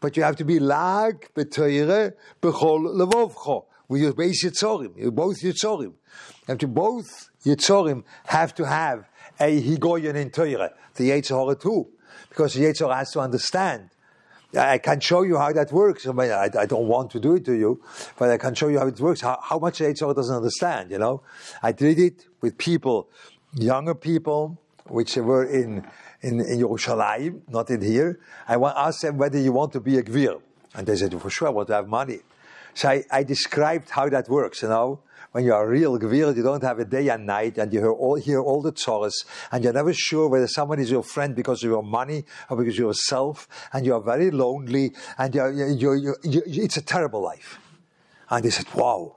[0.01, 5.93] But you have to be lag b'toire b'chol levovcho with your base Yitzorim, both Yitzorim.
[6.49, 9.07] And to both Yitzorim have to have
[9.39, 11.89] a Higoyen in Torah, the Yetzirah too,
[12.31, 13.91] because the Yetzirah has to understand.
[14.59, 16.07] I can show you how that works.
[16.07, 17.83] I, mean, I, I, don't want to do it to you,
[18.19, 20.91] but I can show you how it works, how, how much the Yetzirah doesn't understand,
[20.91, 21.23] you know.
[21.63, 23.11] I did it with people,
[23.55, 25.87] younger people, which were in,
[26.23, 28.21] in, in Yerushalayim, not in here.
[28.49, 30.41] I asked them whether you want to be a Gvir.
[30.75, 32.21] And they said, for sure, I want to have money.
[32.75, 35.01] So I, I, described how that works, you know.
[35.33, 37.81] When you are a real Gvir, you don't have a day and night, and you
[37.81, 41.35] hear all, hear all the tzoras, and you're never sure whether someone is your friend
[41.35, 45.51] because of your money or because of yourself, and you are very lonely, and you're,
[45.53, 47.59] you're, you're, it's a terrible life.
[48.29, 49.17] And they said, wow,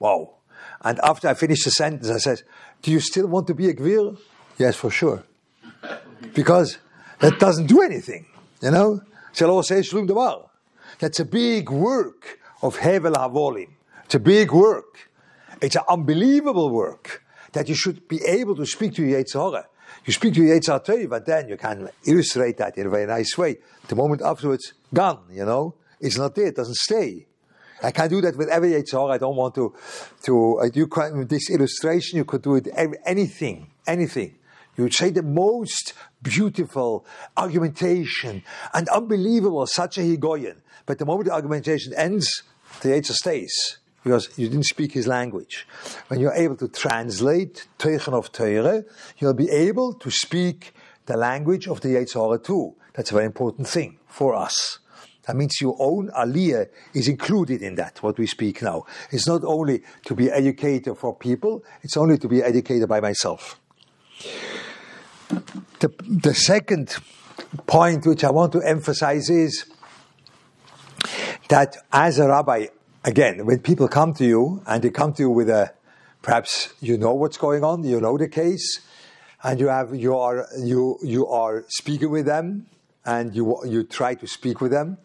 [0.00, 0.34] wow.
[0.82, 2.42] And after I finished the sentence, I said,
[2.82, 4.18] do you still want to be a Gvir?
[4.58, 5.22] Yes, for sure.
[6.34, 6.78] Because
[7.20, 8.26] that doesn't do anything,
[8.60, 9.02] you know.
[10.98, 13.70] That's a big work of Hevel Havolim.
[14.04, 15.10] It's a big work.
[15.60, 19.64] It's an unbelievable work that you should be able to speak to Yetzirah.
[20.04, 23.36] You speak to Yetzer Tov, but then you can illustrate that in a very nice
[23.36, 23.58] way.
[23.88, 25.74] The moment afterwards, gone, you know?
[26.00, 27.26] It's not there, it doesn't stay.
[27.82, 29.74] I can't do that with every Yetzer I don't want to,
[30.24, 30.88] to, uh, you
[31.24, 32.68] this illustration, you could do it
[33.04, 34.36] anything, anything.
[34.76, 37.04] You would say the most beautiful
[37.36, 38.42] argumentation
[38.74, 40.56] and unbelievable, such a higoyen.
[40.86, 42.42] But the moment the argumentation ends,
[42.82, 45.66] the Yetzer stays because you didn't speak his language.
[46.08, 48.84] When you're able to translate Teuchen of Teure,
[49.18, 50.72] you'll be able to speak
[51.06, 52.74] the language of the Yetzer too.
[52.94, 54.78] That's a very important thing for us.
[55.26, 58.84] That means your own aliyah is included in that, what we speak now.
[59.10, 63.60] It's not only to be educated for people, it's only to be educated by myself.
[65.80, 66.96] The, the second
[67.66, 69.66] point which I want to emphasize is
[71.48, 72.66] that as a rabbi,
[73.04, 75.72] again, when people come to you and they come to you with a,
[76.22, 78.80] perhaps you know what's going on, you know the case,
[79.42, 82.66] and you have you are you you are speaking with them,
[83.04, 84.98] and you you try to speak with them,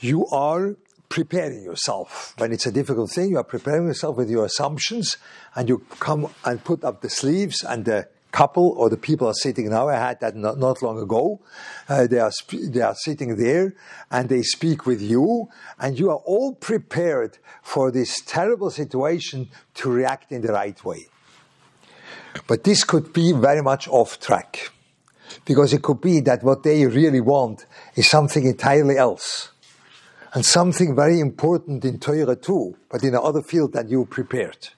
[0.00, 0.76] you are
[1.08, 3.30] preparing yourself when it's a difficult thing.
[3.30, 5.16] You are preparing yourself with your assumptions,
[5.54, 9.40] and you come and put up the sleeves and the couple or the people are
[9.46, 9.88] sitting now.
[9.88, 11.40] I had that not, not long ago.
[11.88, 13.74] Uh, they are sp- they are sitting there
[14.10, 19.90] and they speak with you, and you are all prepared for this terrible situation to
[19.90, 21.06] react in the right way.
[22.46, 24.70] But this could be very much off track
[25.46, 29.50] because it could be that what they really want is something entirely else.
[30.34, 34.68] And something very important in Torah too, but in another field that you prepared.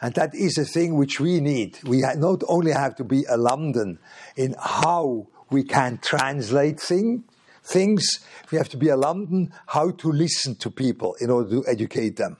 [0.00, 1.78] And that is a thing which we need.
[1.84, 3.98] We not only have to be a lamdan
[4.36, 7.24] in how we can translate thing,
[7.62, 11.64] things, we have to be a lamdan how to listen to people in order to
[11.66, 12.36] educate them.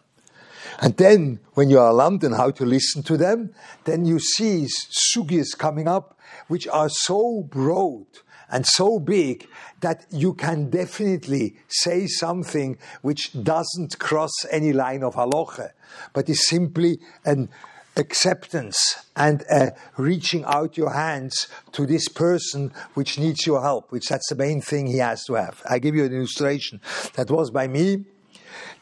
[0.81, 4.67] And then, when you are a lamdan, how to listen to them, then you see
[5.15, 8.07] sugis coming up which are so broad
[8.51, 9.49] and so big
[9.81, 15.71] that you can definitely say something which doesn't cross any line of halacha,
[16.13, 17.49] but is simply an
[17.97, 24.09] acceptance and uh, reaching out your hands to this person which needs your help, which
[24.09, 25.63] that's the main thing he has to have.
[25.69, 26.81] I give you an illustration
[27.15, 28.05] that was by me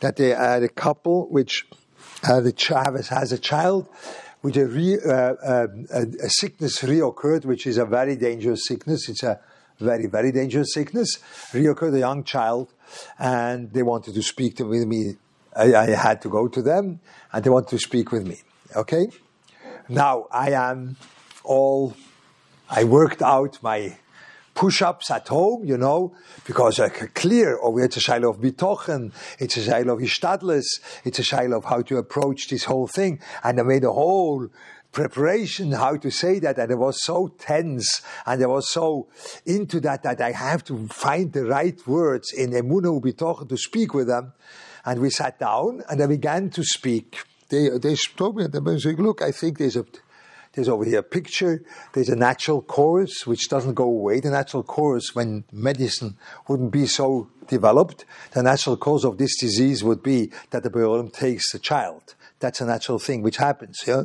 [0.00, 1.66] that they had a couple which
[2.24, 3.88] uh, the child has a child
[4.42, 9.08] with a, re, uh, um, a sickness reoccurred, which is a very dangerous sickness.
[9.08, 9.40] It's a
[9.78, 11.18] very, very dangerous sickness,
[11.52, 12.72] reoccurred a young child,
[13.18, 15.16] and they wanted to speak to, with me.
[15.56, 17.00] I, I, had to go to them,
[17.32, 18.38] and they wanted to speak with me.
[18.74, 19.08] Okay?
[19.88, 20.96] Now, I am
[21.44, 21.94] all,
[22.68, 23.96] I worked out my
[24.54, 26.14] push-ups at home, you know,
[26.46, 30.64] because I clear, or oh, it's a shaila of bitochen, it's a shaila of ishtadlis,
[31.04, 34.48] it's a shaila of how to approach this whole thing, and I made a whole
[34.94, 39.08] preparation how to say that and I was so tense and I was so
[39.44, 43.92] into that that I have to find the right words in Emuna Ubitoch to speak
[43.92, 44.32] with them.
[44.86, 47.18] And we sat down and I began to speak.
[47.48, 49.84] They, they told me, they said, look, I think there's a,
[50.52, 54.20] there's over here a picture, there's a natural cause which doesn't go away.
[54.20, 56.16] The natural cause, when medicine
[56.48, 61.12] wouldn't be so developed, the natural cause of this disease would be that the Boreolam
[61.12, 62.14] takes the child.
[62.38, 64.04] That's a natural thing which happens, yeah?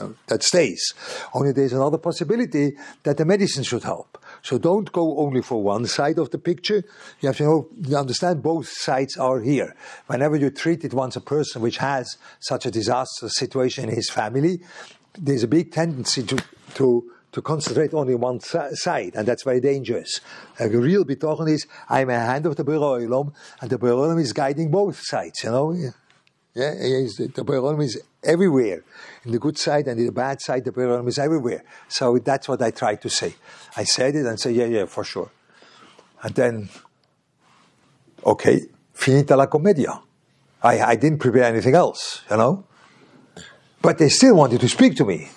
[0.00, 0.94] Um, that stays.
[1.34, 4.22] Only there's another possibility that the medicine should help.
[4.42, 6.84] So don't go only for one side of the picture.
[7.20, 9.74] You have to know, you understand both sides are here.
[10.06, 14.08] Whenever you treat it once a person which has such a disastrous situation in his
[14.10, 14.60] family,
[15.18, 16.36] there's a big tendency to,
[16.74, 20.20] to, to concentrate only one side, and that's very dangerous.
[20.60, 24.70] A real bitochen is, I'm a hand of the Boreolam, and the Boreolam is guiding
[24.70, 25.72] both sides, you know?
[26.54, 28.84] Yeah, the Boreolam is everywhere.
[29.24, 31.62] In the good side and in the bad side, the Boreolam is everywhere.
[31.88, 33.34] So that's what I tried to say.
[33.76, 35.30] I said it and say, yeah, yeah, for sure.
[36.22, 36.68] And then,
[38.24, 38.62] okay,
[38.94, 40.00] finita la commedia.
[40.62, 42.64] I, I didn't prepare anything else, you know?
[43.80, 45.28] But they still wanted to speak to me.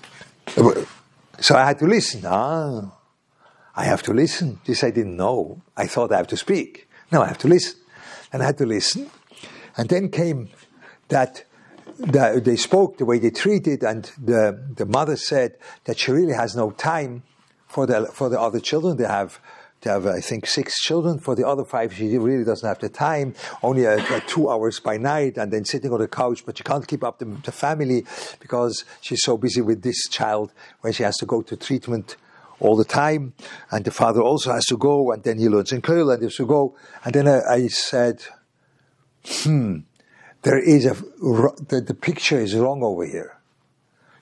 [1.40, 2.24] So I had to listen.
[2.26, 2.92] Ah,
[3.76, 4.60] I have to listen.
[4.66, 5.62] This I didn't know.
[5.78, 6.88] I thought I have to speak.
[7.12, 7.80] No, I have to listen.
[8.34, 9.10] And I had to listen.
[9.78, 10.50] And then came
[11.10, 11.46] that
[12.02, 16.34] the, they spoke the way they treated, and the, the mother said that she really
[16.34, 17.24] has no time
[17.68, 18.98] for the, for the other children.
[18.98, 19.40] They have,
[19.82, 21.20] they have, I think, six children.
[21.20, 23.86] For the other five, she really doesn't have the time, only
[24.28, 27.20] two hours by night, and then sitting on the couch, but she can't keep up
[27.20, 28.06] the, the family
[28.40, 30.52] because she's so busy with this child
[30.82, 32.18] when she has to go to treatment
[32.60, 33.34] all the time,
[33.72, 36.26] and the father also has to go, and then he learns in kollel, and he
[36.28, 36.76] has to go.
[37.04, 38.24] And then I, I said,
[39.26, 39.80] hmm,
[40.44, 43.38] there is a the, the picture is wrong over here.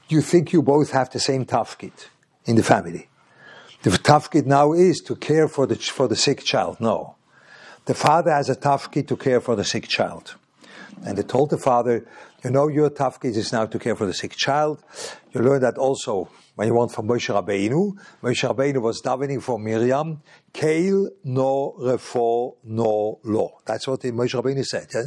[0.10, 1.92] You think you both have the same tafkid
[2.46, 3.08] in the family.
[3.84, 6.78] the tafkid now is to care for the, for the sick child.
[6.80, 7.16] No.
[7.86, 10.36] The father has a tafkid to care for the sick child.
[11.06, 12.06] And they told the father,
[12.44, 14.84] you know, your tafkid is now to care for the sick child.
[15.32, 17.94] You learn that also when you want from Moshe Rabbeinu.
[18.24, 20.22] Moshe Rabbeinu was davening for Miriam,
[20.54, 23.60] Kail no refo no lo.
[23.66, 24.88] That's what Moshe Rabbeinu said.
[24.94, 25.04] Yeah?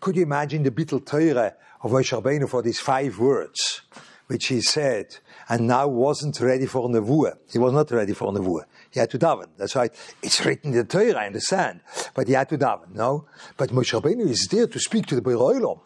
[0.00, 3.82] Could you imagine the Bittul Torah of Moshe Rabbeinu for these five words,
[4.26, 5.16] which he said,
[5.48, 7.34] and now wasn't ready for Nevuah.
[7.52, 8.64] He was not ready for Nevuah.
[8.94, 9.48] He had to daven.
[9.56, 9.92] That's right.
[10.22, 11.80] It's written in the Torah, I understand.
[12.14, 13.26] But he had to daven, no?
[13.56, 15.80] But Moshe Rabbeinu is there to speak to the Beroilom.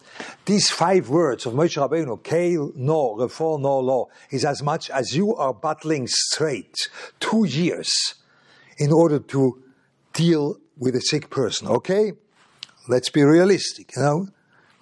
[0.45, 5.17] These five words of Moshe Rabbeinu, Kail, no, Refor, no, law, is as much as
[5.17, 6.77] you are battling straight
[7.19, 7.89] two years
[8.77, 9.63] in order to
[10.13, 12.13] deal with a sick person, okay?
[12.89, 14.29] Let's be realistic, you know?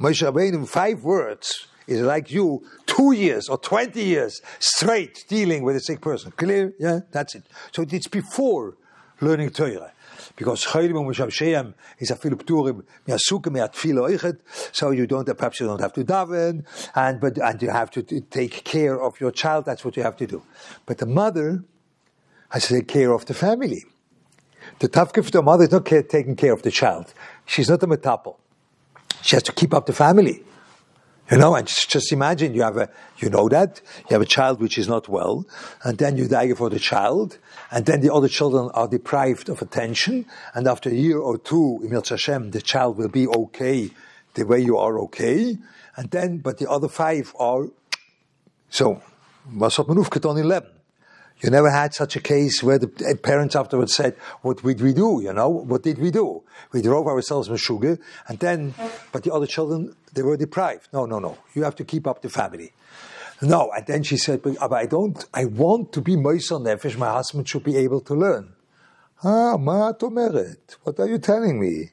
[0.00, 5.76] Moshe Rabbeinu, five words, is like you two years or 20 years straight dealing with
[5.76, 6.32] a sick person.
[6.32, 6.74] Clear?
[6.78, 7.44] Yeah, that's it.
[7.72, 8.76] So it's before
[9.20, 9.92] learning Torah.
[10.34, 14.08] Because Chaylim and Shem is a filu pturim miasukim miat filo
[14.72, 16.64] So you don't perhaps you don't have to daven,
[16.94, 19.64] and but and you have to take care of your child.
[19.64, 20.42] That's what you have to do.
[20.84, 21.64] But the mother
[22.50, 23.84] has to take care of the family.
[24.78, 27.14] The tafkid of the mother is not care, taking care of the child.
[27.46, 28.36] She's not a metapel.
[29.22, 30.44] She has to keep up the family.
[31.30, 34.60] You know, and just imagine you have a, you know that, you have a child
[34.60, 35.44] which is not well,
[35.82, 37.38] and then you die for the child,
[37.72, 41.80] and then the other children are deprived of attention, and after a year or two,
[41.84, 43.90] Emil Hashem, the child will be okay
[44.34, 45.58] the way you are okay,
[45.96, 47.66] and then, but the other five are,
[48.70, 49.02] so,
[49.52, 50.62] was hat man aufgetan in
[51.42, 52.88] You never had such a case where the
[53.22, 55.20] parents afterwards said, what did we do?
[55.22, 56.42] You know, what did we do?
[56.72, 57.98] We drove ourselves with sugar
[58.28, 58.74] and then,
[59.12, 60.88] but the other children, they were deprived.
[60.92, 61.38] No, no, no.
[61.54, 62.72] You have to keep up the family.
[63.42, 63.70] No.
[63.76, 66.96] And then she said, but, I don't, I want to be Moisel Nefesh.
[66.96, 68.54] My husband should be able to learn.
[69.22, 70.76] Ah, ma tomeret.
[70.82, 71.90] What are you telling me?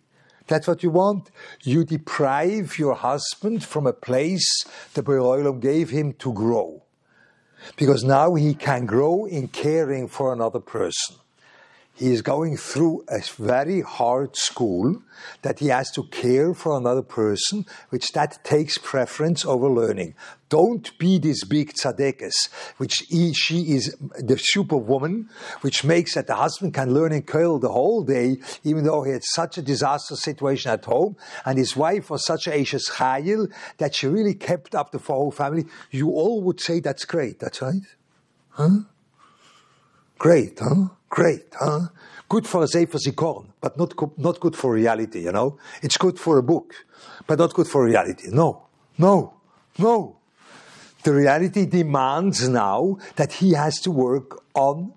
[0.48, 1.32] That's what you want?
[1.64, 6.84] You deprive your husband from a place the Beroilam gave him to grow
[7.76, 11.18] because now he can grow in caring for another person.
[11.96, 15.04] He is going through a very hard school
[15.44, 20.16] that he has to care for another person, which that takes preference over learning.
[20.50, 25.30] Don't be this big tzadekes, which he, she is the superwoman,
[25.62, 29.12] which makes that the husband can learn in kollel the whole day, even though he
[29.12, 31.16] had such a disaster situation at home,
[31.46, 35.32] and his wife was such a Ashes Chayil that she really kept up the whole
[35.32, 35.66] family.
[35.92, 37.82] You all would say that's great, that's right?
[38.50, 38.80] Huh?
[40.18, 40.90] Great, huh?
[41.14, 41.90] Great, huh?
[42.28, 45.60] Good for a Sefer Zikaron, but not, not good for reality, you know?
[45.84, 46.74] It's good for a book,
[47.28, 48.30] but not good for reality.
[48.32, 48.64] No,
[48.98, 49.36] no,
[49.78, 50.18] no.
[51.04, 54.94] The reality demands now that he has to work on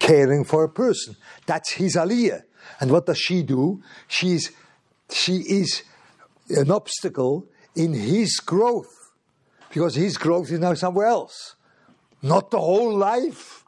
[0.00, 1.14] caring for a person.
[1.46, 2.42] That's his aliyah.
[2.80, 3.80] And what does she do?
[4.08, 4.50] She's,
[5.08, 5.84] she is
[6.48, 9.12] an obstacle in his growth
[9.68, 11.54] because his growth is now somewhere else.
[12.20, 13.62] Not the whole life.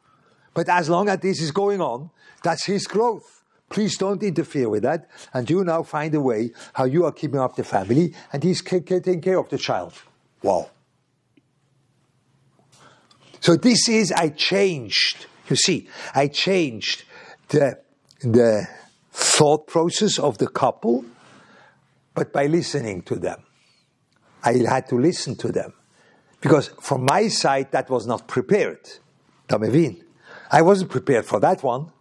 [0.58, 2.10] But as long as this is going on,
[2.42, 3.44] that's his growth.
[3.68, 5.08] Please don't interfere with that.
[5.32, 8.60] And you now find a way how you are keeping up the family and he's
[8.60, 9.92] taking care of the child.
[10.42, 10.68] Wow.
[13.38, 17.04] So this is, I changed, you see, I changed
[17.50, 17.78] the,
[18.20, 18.66] the
[19.12, 21.04] thought process of the couple,
[22.14, 23.44] but by listening to them.
[24.42, 25.72] I had to listen to them.
[26.40, 28.80] Because from my side, that was not prepared.
[29.48, 30.02] Tamevin.
[30.50, 31.92] I wasn't prepared for that one.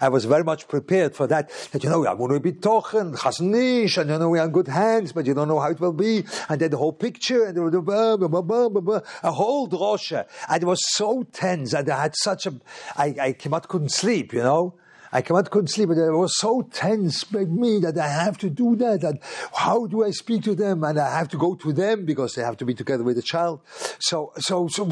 [0.00, 1.50] I was very much prepared for that.
[1.72, 4.68] That you know, I'm going to be talking, chasnish, and you know, we're in good
[4.68, 6.24] hands, but you don't know how it will be.
[6.48, 10.26] And then the whole picture, and a whole drosha.
[10.48, 12.54] And it was so tense, and I had such a,
[12.96, 14.74] I, I came out, couldn't sleep, you know.
[15.10, 18.36] I came out, couldn't sleep, but it was so tense by me that I have
[18.38, 19.02] to do that.
[19.02, 19.18] And
[19.54, 20.84] how do I speak to them?
[20.84, 23.22] And I have to go to them because they have to be together with the
[23.22, 23.60] child.
[23.98, 24.84] So, so, so,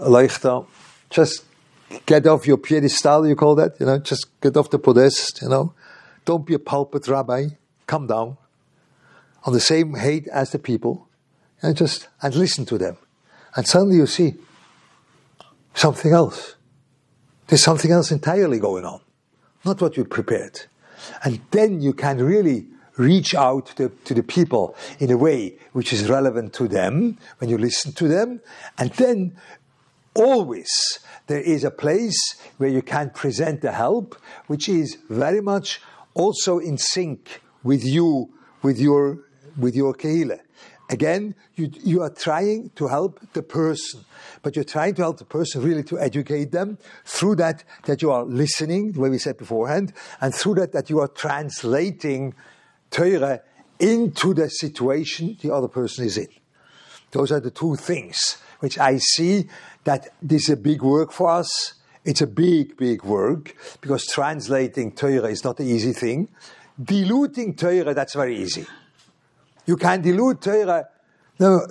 [0.00, 0.66] Leichter,
[1.10, 1.44] just
[2.06, 5.48] get off your pedestal, you call that, you know, just get off the podest, you
[5.48, 5.74] know.
[6.24, 7.48] Don't be a pulpit rabbi.
[7.86, 8.36] Come down
[9.44, 11.08] on the same height as the people
[11.62, 12.96] and just and listen to them.
[13.56, 14.34] And suddenly you see
[15.74, 16.54] something else.
[17.48, 19.00] There's something else entirely going on,
[19.64, 20.60] not what you prepared.
[21.24, 25.92] And then you can really reach out to to the people in a way which
[25.92, 28.40] is relevant to them when you listen to them.
[28.78, 29.36] And then
[30.14, 30.70] always
[31.26, 32.18] there is a place
[32.58, 35.80] where you can present the help, which is very much
[36.14, 38.30] also in sync with you,
[38.62, 39.20] with your,
[39.56, 40.40] with your kehillah.
[40.90, 44.04] again, you, you are trying to help the person,
[44.42, 48.10] but you're trying to help the person really to educate them through that, that you
[48.10, 52.34] are listening, the way we said beforehand, and through that, that you are translating
[52.90, 53.40] Torah
[53.78, 56.28] into the situation the other person is in.
[57.12, 59.48] Those are the two things which I see
[59.84, 61.74] that this is a big work for us.
[62.04, 66.28] It's a big, big work because translating Torah is not an easy thing.
[66.82, 68.66] Diluting Torah, that's very easy.
[69.66, 70.88] You can dilute Torah.
[71.40, 71.66] No,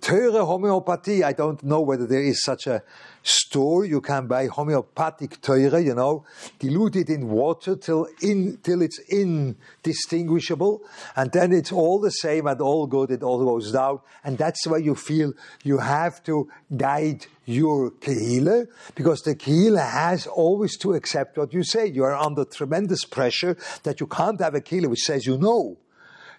[0.00, 2.82] Torah homeopathy, I don't know whether there is such a
[3.22, 6.24] store you can buy homeopathic Torah, you know,
[6.58, 10.82] dilute it in water till in till it's indistinguishable,
[11.14, 14.66] and then it's all the same and all good, it all goes down, and that's
[14.66, 15.32] why you feel
[15.62, 21.62] you have to guide your kehila, because the kehila has always to accept what you
[21.62, 21.86] say.
[21.86, 25.76] You are under tremendous pressure that you can't have a kehila which says you know.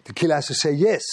[0.04, 1.04] The kehila has to say yes.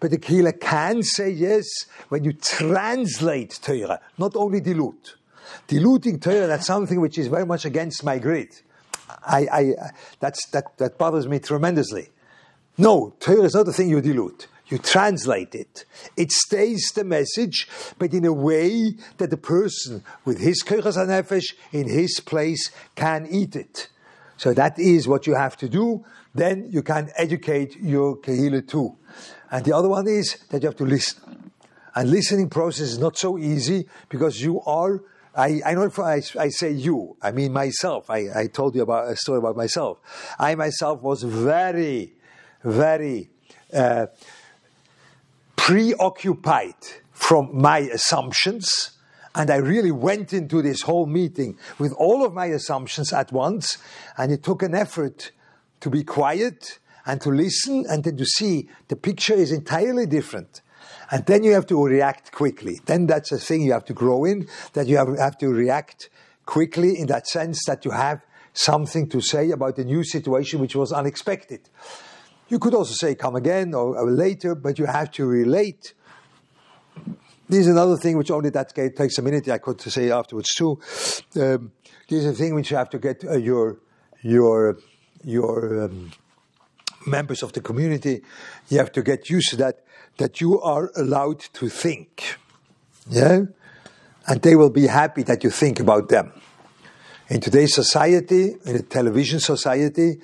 [0.00, 1.66] But the kehila can say yes
[2.08, 5.16] when you translate Torah, not only dilute.
[5.66, 8.54] Diluting Torah, that's something which is very much against my grid.
[9.26, 9.74] I, I,
[10.20, 12.10] that's, that, that bothers me tremendously.
[12.76, 14.46] No, Torah is not a thing you dilute.
[14.68, 15.84] You translate it.
[16.16, 17.66] It stays the message,
[17.98, 23.26] but in a way that the person with his kochas nefesh in his place can
[23.30, 23.88] eat it.
[24.36, 26.04] So that is what you have to do.
[26.34, 28.96] Then you can educate your kehila too.
[29.50, 31.52] And the other one is that you have to listen.
[31.94, 35.00] And listening process is not so easy because you are,
[35.34, 38.10] I, I know if I, I say you, I mean myself.
[38.10, 39.98] I, I told you about a story about myself.
[40.38, 42.12] I myself was very,
[42.62, 43.30] very
[43.72, 44.06] uh,
[45.56, 46.74] preoccupied
[47.12, 48.92] from my assumptions.
[49.34, 53.78] And I really went into this whole meeting with all of my assumptions at once.
[54.16, 55.32] And it took an effort
[55.80, 56.78] to be quiet
[57.08, 60.60] and to listen and then to see the picture is entirely different.
[61.10, 62.80] And then you have to react quickly.
[62.84, 66.10] Then that's a thing you have to grow in, that you have, have to react
[66.44, 68.20] quickly in that sense that you have
[68.52, 71.70] something to say about a new situation which was unexpected.
[72.48, 75.94] You could also say come again or, or later, but you have to relate.
[77.48, 79.48] This is another thing which only that takes a minute.
[79.48, 80.78] I could say afterwards too.
[81.36, 81.72] Um,
[82.08, 83.78] this is a thing which you have to get uh, your
[84.22, 84.78] your
[85.24, 86.10] your um,
[87.06, 88.22] members of the community,
[88.68, 89.84] you have to get used to that,
[90.18, 92.38] that you are allowed to think.
[93.08, 93.42] Yeah?
[94.26, 96.32] And they will be happy that you think about them.
[97.28, 100.20] In today's society, in a television society,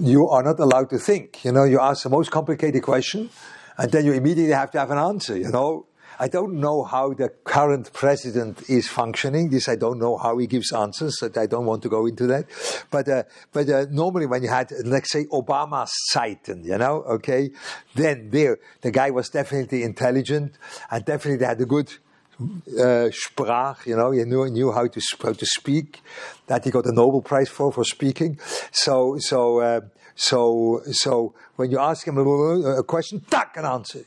[0.00, 1.44] you are not allowed to think.
[1.44, 3.30] You know, you ask the most complicated question,
[3.76, 5.86] and then you immediately have to have an answer, you know.
[6.18, 9.50] I don't know how the current president is functioning.
[9.50, 11.16] This I don't know how he gives answers.
[11.20, 12.46] That I don't want to go into that.
[12.90, 17.50] But uh, but uh, normally when you had let's say Obama's Zeiten, you know, okay,
[17.94, 20.54] then there the guy was definitely intelligent
[20.90, 21.92] and definitely had a good
[22.40, 26.00] uh, sprach, you know, he knew, knew how to how to speak.
[26.46, 28.38] That he got a Nobel Prize for for speaking.
[28.72, 29.80] So so uh,
[30.14, 34.04] so so when you ask him a, a question, tack an answer.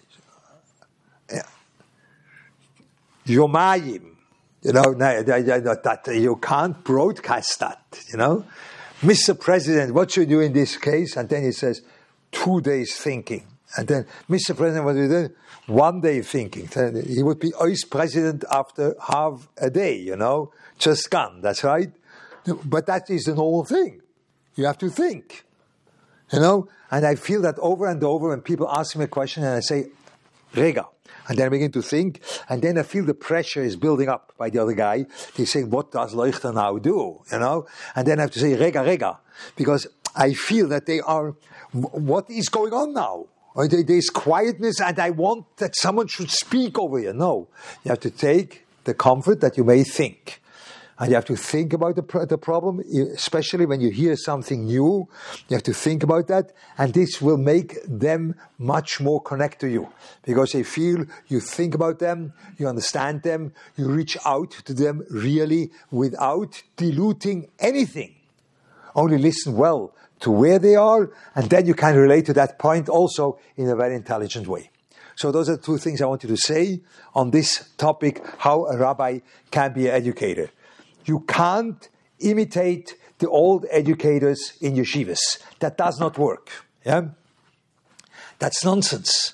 [1.31, 1.43] Yeah.
[3.27, 4.13] Yomayim.
[4.63, 8.43] You know, that you can't broadcast that, you know.
[9.01, 9.39] Mr.
[9.39, 11.15] President, what should you do in this case?
[11.15, 11.83] And then he says,
[12.31, 13.45] two days thinking.
[13.77, 14.57] And then, Mr.
[14.57, 15.29] President, what do you do?
[15.67, 16.67] One day thinking.
[17.05, 21.41] He would be vice president after half a day, you know, just gone.
[21.41, 21.91] That's right.
[22.65, 24.01] But that is the normal thing.
[24.55, 25.45] You have to think,
[26.31, 26.67] you know.
[26.89, 29.59] And I feel that over and over when people ask me a question and I
[29.59, 29.89] say,
[30.55, 30.87] Rega,
[31.27, 34.33] and then I begin to think, and then I feel the pressure is building up
[34.37, 35.05] by the other guy.
[35.35, 37.21] He's saying, what does Leuchter now do?
[37.31, 37.65] You know?
[37.95, 39.19] And then I have to say, rega, rega.
[39.55, 41.35] Because I feel that they are,
[41.71, 43.25] what is going on now?
[43.55, 47.13] There's quietness and I want that someone should speak over here.
[47.13, 47.49] No.
[47.83, 50.41] You have to take the comfort that you may think.
[50.99, 55.07] And you have to think about the, the problem, especially when you hear something new.
[55.47, 56.53] You have to think about that.
[56.77, 59.89] And this will make them much more connect to you
[60.23, 65.05] because they feel you think about them, you understand them, you reach out to them
[65.11, 68.15] really without diluting anything.
[68.95, 72.89] Only listen well to where they are, and then you can relate to that point
[72.89, 74.71] also in a very intelligent way.
[75.15, 76.81] So those are two things I wanted to say
[77.13, 79.19] on this topic, how a rabbi
[79.51, 80.49] can be an educator.
[81.07, 81.89] You can't
[82.19, 85.39] imitate the old educators in yeshivas.
[85.59, 86.49] That does not work.
[86.85, 87.09] Yeah?
[88.39, 89.33] That's nonsense.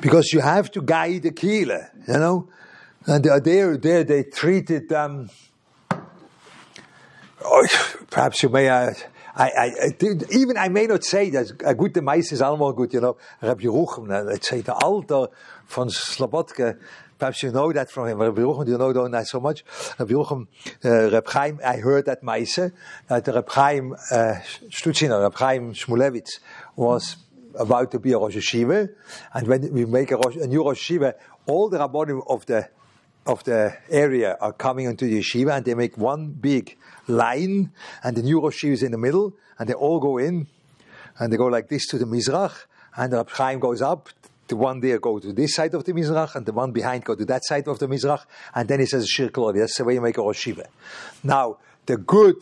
[0.00, 2.48] Because you have to guide the kehila, you know?
[3.06, 5.30] And there, there they treated them.
[5.90, 6.00] Um,
[7.44, 7.66] oh,
[8.10, 8.92] perhaps you may, uh,
[9.36, 12.72] I, I, I did- even I may not say dat een goede meis is allemaal
[12.74, 13.16] goed, you know.
[13.40, 15.28] Rabbi Yerucham, uh, let's say the Alter
[15.66, 16.76] van Slobodka,
[17.24, 18.18] perhaps you know that from him.
[18.18, 19.64] Rabbi Yerucham, you know not so much.
[19.98, 20.46] Rabbi Yerucham,
[20.84, 22.70] uh, Reb Chaim, I heard that meise,
[23.08, 24.34] that Reb Chaim, uh,
[24.68, 26.40] Stutziner, Reb Chaim Shmulevitz
[26.76, 27.16] was
[27.58, 28.90] about to be a Rosh Yeshiva,
[29.32, 31.14] and when we make a, Rosh, a new Rosh Yeshiva,
[31.46, 32.68] all the Rabbonim of the
[33.26, 36.76] of the area are coming into the yeshiva and they make one big
[37.08, 37.72] line
[38.02, 40.46] and the new Rosh Yeshiva is in the middle and they all go in
[41.18, 44.10] and they go like this to the Mizrach and the Chaim goes up.
[44.46, 47.14] The one there go to this side of the Mizrach and the one behind go
[47.14, 48.24] to that side of the Mizrach
[48.54, 49.60] and then it says Shir Klodi.
[49.60, 50.48] That's the way you make a Rosh.
[51.22, 52.36] Now, the good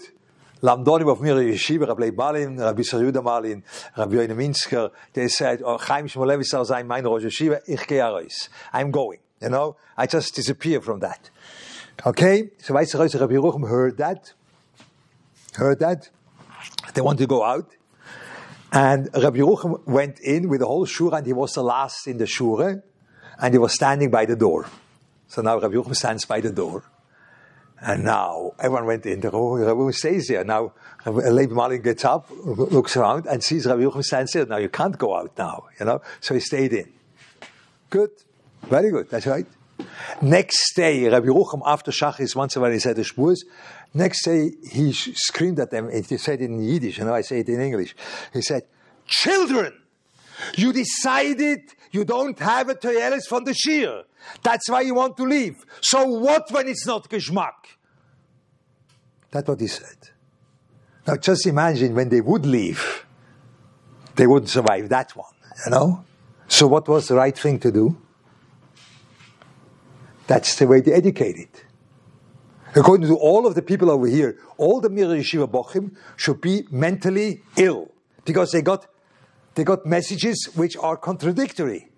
[0.63, 3.65] Lamdonim of Mir Yeshiva, Rabbi Balin, Rabbi Yehuda Malin,
[3.97, 8.49] Rabbi Yoina Minsker, they said, oh, Chaim Shmulevitz soll sein mein Rosh Yeshiva, ich gehe.
[8.73, 9.19] I'm going.
[9.41, 11.31] You know, I just disappear from that.
[12.07, 14.33] Okay, so Weiss Rabbi Yerucham heard that,
[15.55, 16.09] heard that.
[16.95, 17.69] They wanted to go out.
[18.73, 22.17] And Rabbi Yerucham went in with the whole shura, and he was the last in
[22.17, 22.83] the shura,
[23.39, 24.67] and he was standing by the door.
[25.29, 26.83] So now Rabbi Yerucham stands by the door.
[27.85, 29.21] And now everyone went in.
[29.21, 29.61] The room.
[29.61, 30.45] Rabbi Yerucham stays there.
[30.45, 30.73] Now
[31.05, 34.47] Levi Malin gets up, looks around, and sees Rabbi Yerucham stands there.
[34.47, 36.01] Now you can't go out now, you know.
[36.21, 36.93] So he stayed in.
[37.91, 38.11] Good,
[38.63, 39.11] very good.
[39.11, 39.47] That's right.
[40.23, 43.41] Next day, Rabbi Yerucham after Shachris once in a while he said the Shmuz.
[43.95, 45.91] Next day he screamed at them.
[45.91, 47.15] He said it in Yiddish, you know.
[47.15, 47.95] I say it in English.
[48.33, 48.63] He said,
[49.07, 49.75] "Children,
[50.57, 54.05] you decided you don't have a Toyelis from the shiur.
[54.43, 55.65] That's why you want to leave.
[55.81, 57.53] So what when it's not Geschmack?
[59.31, 59.97] That's what he said.
[61.07, 63.05] Now just imagine when they would leave,
[64.17, 65.33] they wouldn't survive that one,
[65.65, 66.05] you know?
[66.49, 67.97] So what was the right thing to do?
[70.27, 71.49] That's the way they educated.
[72.75, 76.67] According to all of the people over here, all the Mir Yeshiva Bochim should be
[76.71, 77.91] mentally ill
[78.25, 78.87] because they got
[79.55, 81.91] they got messages which are contradictory.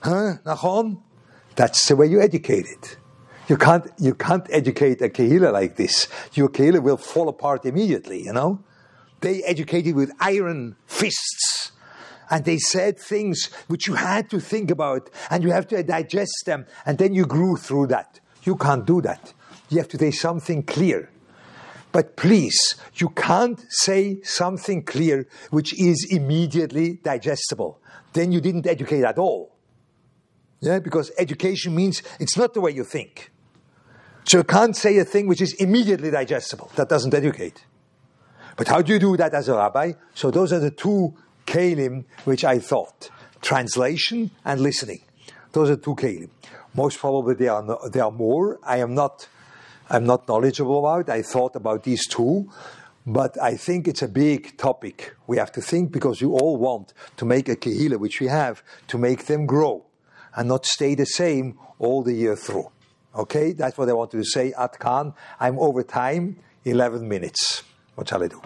[0.00, 0.34] Huh?
[0.44, 1.00] Nachon?
[1.54, 2.96] That's the way you educate it.
[3.48, 6.08] You can't you can't educate a kehila like this.
[6.32, 8.24] Your kehila will fall apart immediately.
[8.24, 8.64] You know,
[9.20, 11.72] they educated with iron fists,
[12.30, 16.46] and they said things which you had to think about, and you have to digest
[16.46, 18.18] them, and then you grew through that.
[18.42, 19.32] You can't do that.
[19.68, 21.10] You have to say something clear.
[21.92, 27.80] But please, you can't say something clear which is immediately digestible.
[28.12, 29.54] Then you didn't educate at all.
[30.60, 33.30] Yeah, because education means it's not the way you think.
[34.24, 36.70] So you can't say a thing which is immediately digestible.
[36.76, 37.64] That doesn't educate.
[38.56, 39.92] But how do you do that as a rabbi?
[40.14, 41.14] So those are the two
[41.46, 43.10] kalim which I thought:
[43.42, 45.02] translation and listening.
[45.52, 46.30] Those are two kalim.
[46.74, 48.58] Most probably there are no, there are more.
[48.64, 49.28] I am not
[49.90, 51.08] I'm not knowledgeable about.
[51.08, 52.50] I thought about these two,
[53.06, 55.14] but I think it's a big topic.
[55.26, 58.62] We have to think because you all want to make a kehila, which we have,
[58.88, 59.84] to make them grow
[60.34, 62.70] and not stay the same all the year through.
[63.14, 64.52] Okay, that's what I wanted to say.
[64.58, 67.62] Ad kan, I'm over time, 11 minutes.
[67.94, 68.42] What shall I do?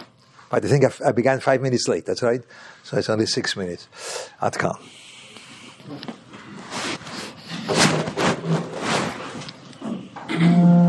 [0.50, 2.42] But I think I've, I began five minutes late, that's right?
[2.82, 3.88] So it's only six minutes.
[4.42, 4.74] Ad kan.